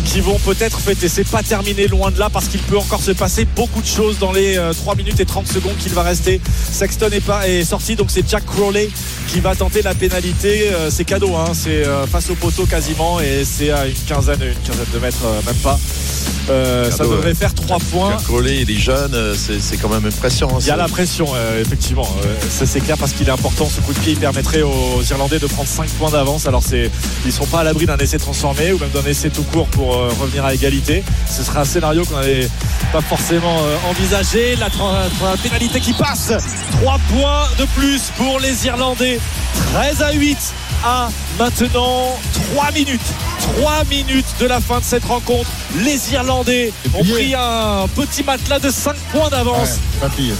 [0.06, 1.08] qui vont peut-être fêter.
[1.08, 4.20] C'est pas terminé loin de là parce qu'il peut encore se passer beaucoup de choses
[4.20, 6.42] dans les euh, 3 minutes et 30 secondes qu'il va rester.
[6.72, 8.90] Sexton est, pas, est sorti, donc c'est Jack Crowley
[9.30, 10.03] qui va tenter la pénalité.
[10.12, 14.42] Euh, c'est cadeau, hein, c'est euh, face au poteau quasiment et c'est à une quinzaine,
[14.42, 15.80] une quinzaine de mètres, euh, même pas.
[16.50, 17.34] Euh, ça devrait ouais.
[17.34, 18.18] faire 3 points.
[18.26, 20.58] Crowley, il est jeune, c'est, quand même impressionnant.
[20.60, 22.08] Il y a la pression, euh, effectivement.
[22.24, 23.66] Euh, ça c'est clair parce qu'il est important.
[23.66, 26.46] Ce coup de pied, il permettrait aux Irlandais de prendre 5 points d'avance.
[26.48, 26.92] Alors c'est,
[27.26, 29.96] ils sont pas à l'abri d'un essai transformé ou même d'un essai tout court pour
[30.20, 31.04] revenir à égalité.
[31.30, 32.50] Ce sera un scénario qu'on n'avait
[32.92, 34.56] pas forcément envisagé.
[34.58, 34.70] La,
[35.42, 36.34] pénalité qui passe.
[36.82, 39.20] 3 points de plus pour les Irlandais.
[39.94, 40.38] 13 à 8
[40.84, 42.18] à maintenant
[42.54, 43.02] 3 minutes.
[43.58, 45.50] 3 minutes de la fin de cette rencontre.
[45.84, 50.34] Les Irlandais ont pris un petit matelas de 5 points d'avance Ouais,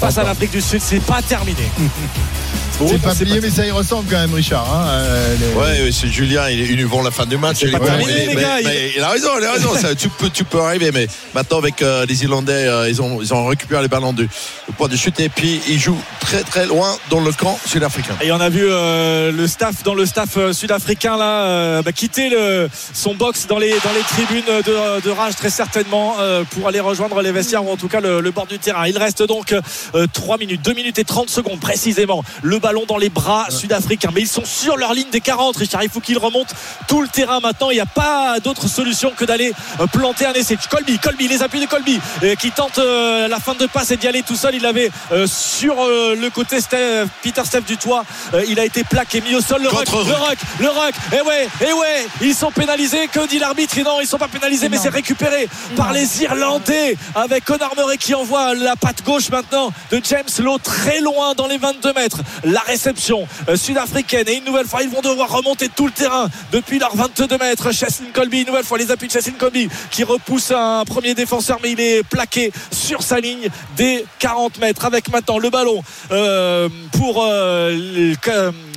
[0.00, 1.62] face à l'Afrique du Sud, c'est pas terminé.
[2.86, 4.66] C'est pas plié, mais ça y ressemble quand même, Richard.
[4.72, 7.62] hein, euh, les- Ouais, c'est Julien, ils vont la fin du match.
[7.62, 9.74] Il, a raison, il a raison.
[9.80, 13.20] ça, tu, peux, tu peux arriver, mais maintenant avec euh, les Irlandais, euh, ils, ont,
[13.20, 14.28] ils ont récupéré les ballons du
[14.76, 18.14] point de chute et puis ils jouent très très loin dans le camp sud-africain.
[18.22, 22.28] Et on a vu euh, le staff dans le staff sud-africain là euh, bah, quitter
[22.30, 26.68] le, son box dans les dans les tribunes de, de rage très certainement euh, pour
[26.68, 28.86] aller rejoindre les vestiaires ou en tout cas le, le bord du terrain.
[28.86, 32.22] Il reste donc euh, 3 minutes, 2 minutes et 30 secondes précisément.
[32.42, 35.56] Le ballon dans les bras sud-africains, mais ils sont sur leur ligne des 40.
[35.56, 36.54] Richard, il faut qu'ils remontent
[36.86, 37.70] tout le terrain maintenant.
[37.70, 40.58] Il n'y a pas d'autre solution que d'aller euh, planter un essai.
[40.70, 43.96] Colby, Colby, les appuis de Colby euh, qui tente euh, la fin de passe et
[43.96, 44.54] d'y aller tout seul.
[44.54, 44.90] Il avait
[45.26, 48.04] sur le côté Steph- Peter Steph du toit.
[48.48, 49.62] Il a été plaqué, mis au sol.
[49.62, 50.18] Le rock, Contre le Ruck.
[50.28, 50.94] rock, le rock.
[51.16, 53.08] Et ouais, et ouais, ils sont pénalisés.
[53.08, 53.78] Que dit l'arbitre?
[53.78, 57.96] Et Non, ils sont pas pénalisés, mais c'est récupéré par les Irlandais avec Conor Murray
[57.96, 62.18] qui envoie la patte gauche maintenant de James Lowe très loin dans les 22 mètres.
[62.44, 66.28] La réception euh, sud-africaine et une nouvelle fois ils vont devoir remonter tout le terrain
[66.52, 67.72] depuis leurs 22 mètres.
[67.72, 71.58] Cheslin Colby, une nouvelle fois les appuis de Cheslin Colby qui repousse un premier défenseur
[71.62, 76.68] mais il est plaqué sur sa ligne des 40 mètres avec maintenant le ballon euh,
[76.92, 78.14] pour euh,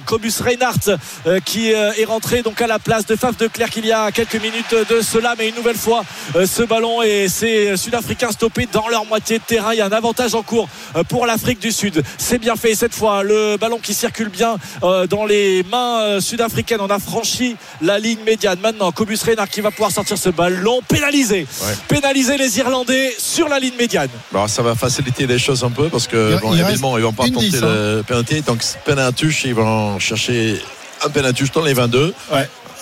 [0.06, 0.98] Cobus Reinhardt
[1.28, 3.92] euh, qui euh, est rentré donc à la place de Faf de Clerc il y
[3.92, 6.04] a quelques minutes de cela mais une nouvelle fois
[6.36, 9.74] euh, ce ballon et ces Sud-Africains stoppés dans leur moitié de terrain.
[9.74, 12.04] Il y a un avantage en cours euh, pour l'Afrique du Sud.
[12.18, 13.24] C'est bien fait cette fois.
[13.24, 16.80] Le ballon qui circule bien euh, dans les mains euh, sud-africaines.
[16.82, 18.60] On a franchi la ligne médiane.
[18.62, 21.48] Maintenant Cobus Reinhardt qui va pouvoir sortir ce ballon pénalisé.
[21.62, 21.74] Ouais.
[21.88, 24.10] pénaliser les Irlandais sur la ligne médiane.
[24.34, 27.04] Alors ça va faciliter les choses un peu parce que Il- bon, il évidemment ils
[27.04, 28.42] vont pas tenter le penalty.
[28.42, 30.62] Donc penaltuche ils vont chercher
[31.04, 32.14] un penaltuche dans les 22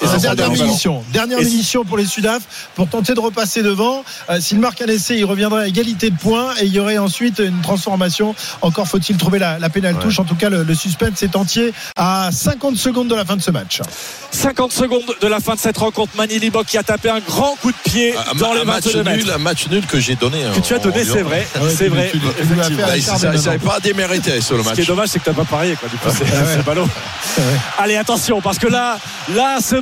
[0.01, 2.41] Et Ah, sa dernière munition, dernière munition pour les Sudaf
[2.75, 4.03] pour tenter de repasser devant.
[4.29, 6.97] Euh, S'il marque un essai, il reviendrait à égalité de points et il y aurait
[6.97, 8.33] ensuite une transformation.
[8.61, 10.19] Encore faut-il trouver la, la pénale touche.
[10.19, 13.41] En tout cas, le, le suspense est entier à 50 secondes de la fin de
[13.41, 13.81] ce match.
[14.31, 17.55] 50 secondes de la fin de cette rencontre Manny Libok qui a tapé un grand
[17.61, 19.99] coup de pied un, dans un les match 22 mètres nul un match nul que
[19.99, 22.55] j'ai donné que tu as donné c'est vrai Ouais, c'est tu- vrai tu- tu- tu
[22.75, 23.71] n'avaient maintenant.
[23.71, 25.89] pas démérité sur le Ce match qui est dommage, c'est que t'as pas parié, quoi.
[25.89, 26.23] Du coup, c'est.
[26.25, 27.43] Ouais.
[27.77, 28.97] Allez, attention, parce que là,
[29.35, 29.75] là, ce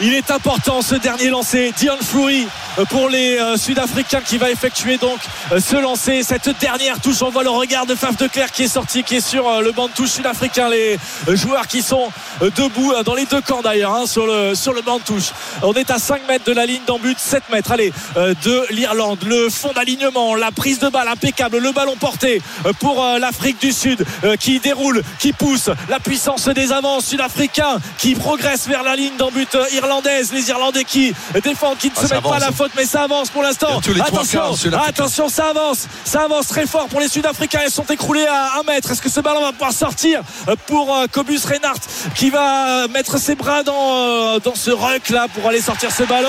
[0.00, 1.72] il est important, ce dernier lancé.
[1.78, 2.46] Dion Fury
[2.78, 5.18] euh, pour les euh, Sud-Africains qui va effectuer donc
[5.52, 7.22] euh, ce lancer, cette dernière touche.
[7.22, 9.72] On voit le regard de Faf de Clerc qui est sorti, qui est sur le
[9.72, 10.68] banc de touche sud-africain.
[10.68, 12.10] Les joueurs qui sont
[12.40, 15.30] debout dans les deux camps d'ailleurs, hein, sur le banc de touche.
[15.62, 17.72] On est à 5 mètres de la ligne d'en but, 7 mètres.
[17.72, 22.42] Allez, de l'Irlande, le fond d'alignement, la prise de balle impeccable, le ballon porté
[22.78, 24.04] pour l'Afrique du Sud
[24.38, 29.54] qui déroule, qui pousse, la puissance des avances sud-africains qui progresse vers la ligne but
[29.54, 30.32] euh, irlandaise.
[30.32, 31.12] Les Irlandais qui
[31.42, 32.40] défendent, qui ne Ah, se mettent pas avance.
[32.40, 33.78] la faute, mais ça avance pour l'instant.
[34.04, 37.60] Attention, quarts attention, ça avance, ça avance très fort pour les Sud-Africains.
[37.64, 38.90] Ils sont écroulés à un mètre.
[38.90, 41.80] Est-ce que ce ballon va pouvoir sortir euh, pour euh, Cobus Reinhardt
[42.14, 46.28] qui va mettre ses bras dans, dans ce ruck là pour aller sortir ce ballon?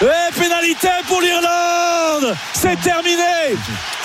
[0.00, 3.22] Et pénalité pour l'Irlande C'est terminé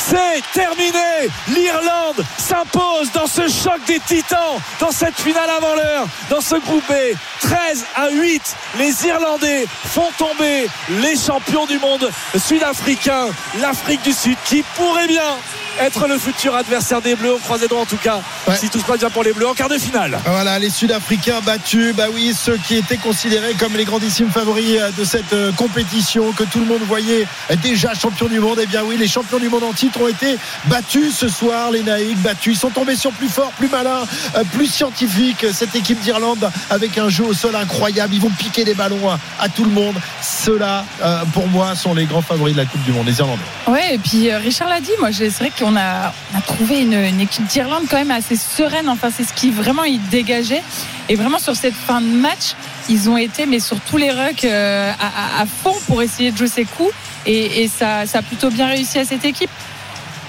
[0.10, 6.42] c'est terminé L'Irlande s'impose dans ce choc des titans, dans cette finale avant l'heure, dans
[6.42, 6.94] ce groupe B.
[7.42, 10.68] 13 à 8, les Irlandais font tomber
[11.02, 13.28] les champions du monde sud-africains,
[13.62, 15.38] l'Afrique du Sud, qui pourrait bien
[15.82, 18.56] être le futur adversaire des Bleus, au croisé en tout cas, Ouais.
[18.58, 20.20] si tout se passe bien pour les Bleus, en quart de finale.
[20.26, 24.92] Voilà, les Sud-Africains battus, bah oui, ceux qui étaient considérés comme les grandissimes favoris euh,
[24.98, 28.60] de cette euh, compétition, que tout le monde voyait euh, déjà champions du monde.
[28.62, 31.84] Eh bien oui, les champions du monde en titre ont été battus ce soir, les
[31.84, 32.56] Naïcs battus.
[32.56, 34.02] Ils sont tombés sur plus fort, plus malin,
[34.36, 35.46] euh, plus scientifique.
[35.54, 38.14] Cette équipe d'Irlande avec un jeu au sol incroyable.
[38.14, 39.96] Ils vont piquer des ballons à, à tout le monde.
[40.22, 43.42] Ceux-là, euh, pour moi, sont les grands favoris de la Coupe du Monde, les Irlandais.
[43.68, 46.12] Ouais, et puis euh, Richard l'a dit, moi j'ai- c'est vrai on a
[46.46, 48.90] trouvé une, équipe d'Irlande quand même assez sereine.
[48.90, 50.64] Enfin, c'est ce qui vraiment ils dégageaient.
[51.10, 52.56] Et vraiment sur cette fin de match,
[52.90, 56.48] ils ont été, mais sur tous les rucks, euh, à, fond pour essayer de jouer
[56.48, 56.94] ses coups.
[57.26, 59.50] Et, ça, a plutôt bien réussi à cette équipe.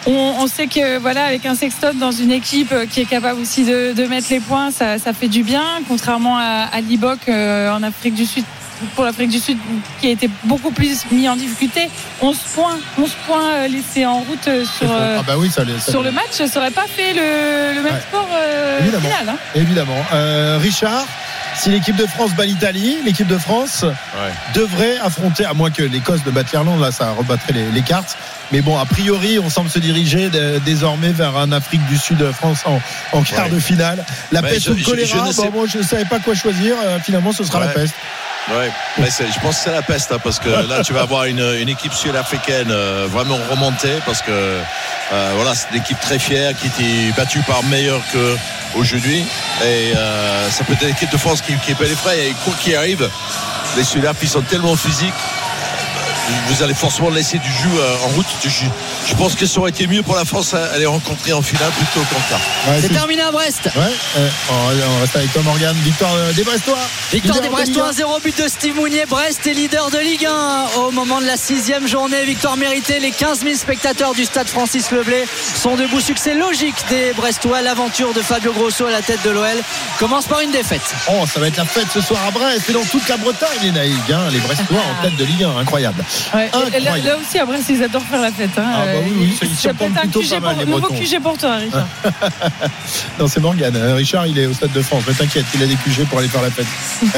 [0.06, 3.64] On, sait que voilà, avec un Sexton dans une équipe euh, qui est capable aussi
[3.64, 5.64] de, mettre les points, ça, ça fait du bien.
[5.88, 8.44] Contrairement à, à Libok euh, en Afrique du Sud,
[8.94, 9.58] pour l'Afrique du Sud,
[10.00, 11.88] qui a été beaucoup plus mis en difficulté.
[12.20, 15.62] 11 points, 11 points euh, laissés en route euh, sur, euh, ah bah oui, ça,
[15.80, 18.00] ça- sur le match, ça n'aurait pas fait le, le même Ouais.
[18.08, 19.08] score euh, Évidemment.
[19.08, 19.28] final.
[19.28, 19.36] hein.
[19.54, 20.04] évidemment.
[20.12, 21.04] Euh, Richard,
[21.56, 23.84] si l'équipe de France bat l'Italie, l'équipe de France
[24.54, 28.16] devrait affronter, à moins que l'Écosse ne batte l'Irlande, là ça rebattrait les, les cartes.
[28.52, 32.58] Mais bon, a priori, on semble se diriger de- désormais vers un Afrique du Sud-France
[32.66, 32.80] en,
[33.12, 33.50] en quart Ouais.
[33.50, 34.04] de finale.
[34.32, 36.04] La Mais peste je- ou le je- choléra, je ne sais- bon, je ne savais
[36.04, 36.74] pas quoi choisir.
[36.84, 37.94] Euh, finalement, ce sera la peste.
[38.50, 41.68] Ouais, je pense que c'est la peste hein, parce que là tu vas avoir une,
[41.68, 46.66] équipe sud-africaine euh, vraiment remontée parce que euh, voilà c'est une équipe très fière qui
[46.66, 48.36] était battue par meilleur que
[48.76, 49.24] aujourd'hui.
[49.64, 52.28] Et euh, ça peut être l'équipe de France qui, qui paie les frais.
[52.28, 53.08] Et quoi qu'il arrive,
[53.76, 55.14] les Sudaf, ils sont tellement physiques.
[56.48, 58.26] Vous allez forcément laisser du jeu euh, en route.
[58.42, 61.42] Je, je pense que ça aurait été mieux pour la France à les rencontrer en
[61.42, 62.40] finale plutôt qu'en quart.
[62.68, 63.60] Ouais, C'est terminé à Brest.
[63.76, 63.82] Ouais,
[64.18, 65.74] euh, on reste avec toi Morgan.
[65.82, 66.78] Victoire euh, des Brestois.
[67.12, 69.04] Victoire des Brestois 0 but de Steve Mounier.
[69.08, 72.24] Brest est leader de Ligue 1 au moment de la sixième journée.
[72.24, 73.00] Victoire méritée.
[73.00, 76.00] Les 15 000 spectateurs du stade Francis Leblé sont debout.
[76.00, 77.62] Succès logique des Brestois.
[77.62, 79.56] L'aventure de Fabio Grosso à la tête de l'OL
[79.98, 80.82] commence par une défaite.
[81.10, 83.48] Oh, ça va être la fête ce soir à Brest et dans toute la Bretagne,
[83.62, 84.12] les Naïgs.
[84.12, 84.28] hein.
[84.32, 85.58] Les Brestois en tête de Ligue 1.
[85.58, 86.04] Incroyable.
[86.34, 88.50] Ouais, et là, aussi, à Brest, ils adorent faire la fête.
[88.56, 88.64] Hein.
[88.66, 90.88] Ah, bah oui, oui, ça, ils un plutôt pas mal, pour, les nouveau.
[90.88, 91.86] QG pour toi, Richard.
[93.18, 93.74] Non, c'est Morgan.
[93.76, 95.02] Euh, Richard, il est au Stade de France.
[95.06, 96.66] Mais t'inquiète, il a des QG pour aller faire la fête.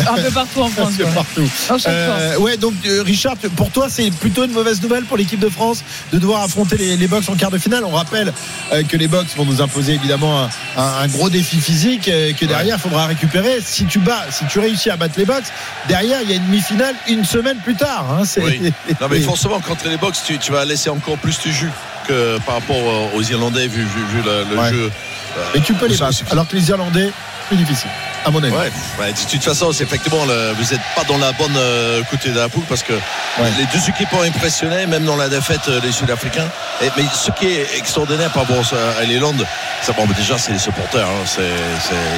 [0.09, 0.93] un peu partout en France.
[0.97, 1.11] C'est ouais.
[1.15, 1.49] partout.
[1.71, 5.17] En chaque Euh, ouais, donc euh, Richard, pour toi, c'est plutôt une mauvaise nouvelle pour
[5.17, 5.83] l'équipe de France
[6.13, 7.85] de devoir affronter les, les Box en quart de finale?
[7.85, 8.33] On rappelle
[8.73, 12.33] euh, que les Box vont nous imposer évidemment un, un- un gros défi physique euh,
[12.33, 13.59] que derrière il faudra récupérer.
[13.65, 15.51] Si tu bats, si tu réussis à battre les Box,
[15.89, 18.07] derrière il y a une demi-finale une semaine plus tard.
[18.19, 18.25] hein.
[18.25, 18.73] C'est- Oui.
[19.01, 21.71] Non, mais forcément, contre les box, tu, tu vas laisser encore plus de jus
[22.07, 24.71] que par rapport aux Irlandais, vu, vu, vu le, le Ouais.
[24.71, 24.91] jeu.
[25.39, 26.23] euh, Mais tu peux les c'est- battre.
[26.31, 27.11] Alors que les Irlandais,
[27.47, 27.89] plus difficile,
[28.25, 28.53] à mon avis.
[28.55, 28.71] Ouais,
[29.01, 32.31] ouais, de toute façon, c'est effectivement, le- vous n'êtes pas dans la bonne euh, côté
[32.31, 35.81] de la poule parce que les deux équipes ont impressionné, même dans la défaite, euh,
[35.83, 36.49] les Sud-Africains.
[36.81, 38.63] Mais ce qui est extraordinaire par rapport
[39.01, 39.47] à l'Irlande,
[39.83, 41.07] ça, bon, déjà, c'est les supporters.
[41.07, 41.25] hein.
[41.25, 41.43] C'est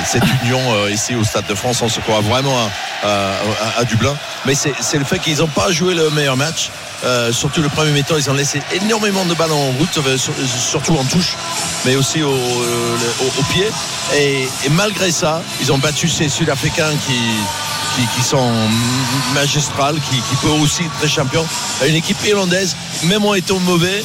[0.06, 1.82] cette union euh, ici au Stade de France.
[1.82, 2.56] On se croit vraiment
[3.04, 4.16] à, à- à Dublin.
[4.46, 6.70] Mais c'est le fait qu'ils n'ont pas joué le meilleur match.
[7.04, 10.34] Euh, surtout le premier mi-temps, ils ont laissé énormément de balles en route, euh, sur-
[10.70, 11.36] surtout en touche,
[11.84, 13.66] mais aussi au, euh, le- au- au pied.
[14.16, 17.14] Et, et malgré ça, ils ont battu ces Sud-Africains qui,
[17.94, 18.50] qui, qui sont
[19.32, 21.46] magistrales, qui, qui peuvent aussi être champions.
[21.86, 22.74] Une équipe irlandaise,
[23.04, 24.04] même en étant mauvais,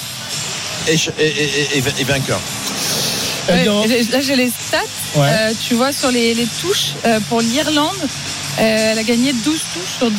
[0.87, 2.39] est, ch- est- est- est- est vainqueur.
[3.49, 3.65] Ouais,
[4.11, 4.77] là, j'ai les stats.
[5.15, 5.27] Ouais.
[5.31, 7.89] Euh, tu vois, sur les, les touches, euh, pour l'Irlande,
[8.59, 10.17] euh, elle a gagné 12 touches sur 10.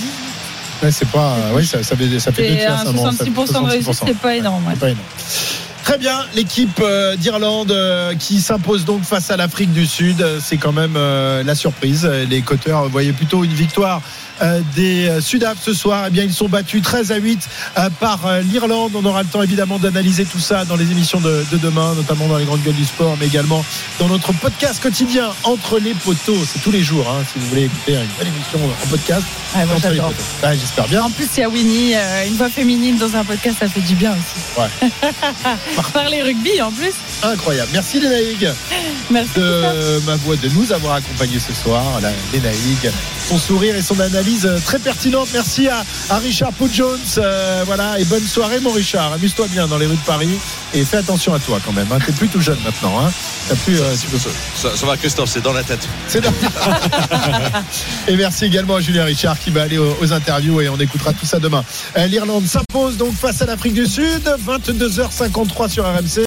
[0.85, 1.37] Ouais, c'est pas.
[1.55, 4.03] Oui, ça, ça fait, ça fait deux fait 66% de réussite, 66%.
[4.07, 4.65] c'est pas énorme.
[4.67, 4.73] ouais.
[4.75, 5.07] C'est pas énorme.
[5.85, 10.39] Très bien, l'équipe euh, d'Irlande euh, qui s'impose donc face à l'Afrique du Sud, euh,
[10.43, 12.07] c'est quand même euh, la surprise.
[12.31, 14.01] Les coteurs voyaient plutôt une victoire
[14.34, 14.34] euh,
[14.75, 16.05] des euh, Sudaf ce soir.
[16.09, 18.93] Eh bien, ils sont battus 13 à 8 euh, par euh, l'Irlande.
[18.95, 22.27] On aura le temps évidemment d'analyser tout ça dans les émissions de, de demain, notamment
[22.27, 23.65] dans les grandes gueules du sport, mais également
[23.99, 26.37] dans notre podcast quotidien entre les poteaux.
[26.47, 29.25] C'est tous les jours, hein, si vous voulez écouter une belle émission en podcast.
[29.55, 30.13] Ouais, les j'adore.
[30.43, 31.03] Ouais, J'espère bien.
[31.03, 33.81] En plus, il y a Winnie, euh, une voix féminine dans un podcast, ça fait
[33.81, 34.61] du bien aussi.
[34.61, 34.91] Ouais.
[35.93, 36.95] Parler rugby en plus.
[37.23, 37.71] Incroyable.
[37.73, 38.35] Merci les.
[39.11, 39.31] Merci.
[39.37, 41.85] de ma voix de nous avoir accompagnés ce soir,
[42.33, 42.91] Lénaïg,
[43.29, 45.29] son sourire et son analyse euh, très pertinente.
[45.33, 46.99] Merci à, à Richard Pou Jones.
[47.19, 49.13] euh, voilà, et bonne soirée, mon Richard.
[49.13, 50.31] Amuse-toi bien dans les rues de Paris
[50.73, 51.87] et fais attention à toi quand même.
[51.93, 51.99] Hein.
[52.05, 53.01] T'es plus tout jeune maintenant.
[53.01, 53.13] Hein.
[53.49, 55.87] T'as plus, euh, tu peux- Ça, ça va, Christophe, c'est dans la tête.
[56.09, 56.33] C'est dans-
[58.09, 61.13] et merci également à Julien Richard qui va aller aux, aux interviews et on écoutera
[61.13, 61.65] tout ça demain.
[62.09, 66.23] L'Irlande s'impose donc face à l'Afrique du Sud, 22h53 sur RMC.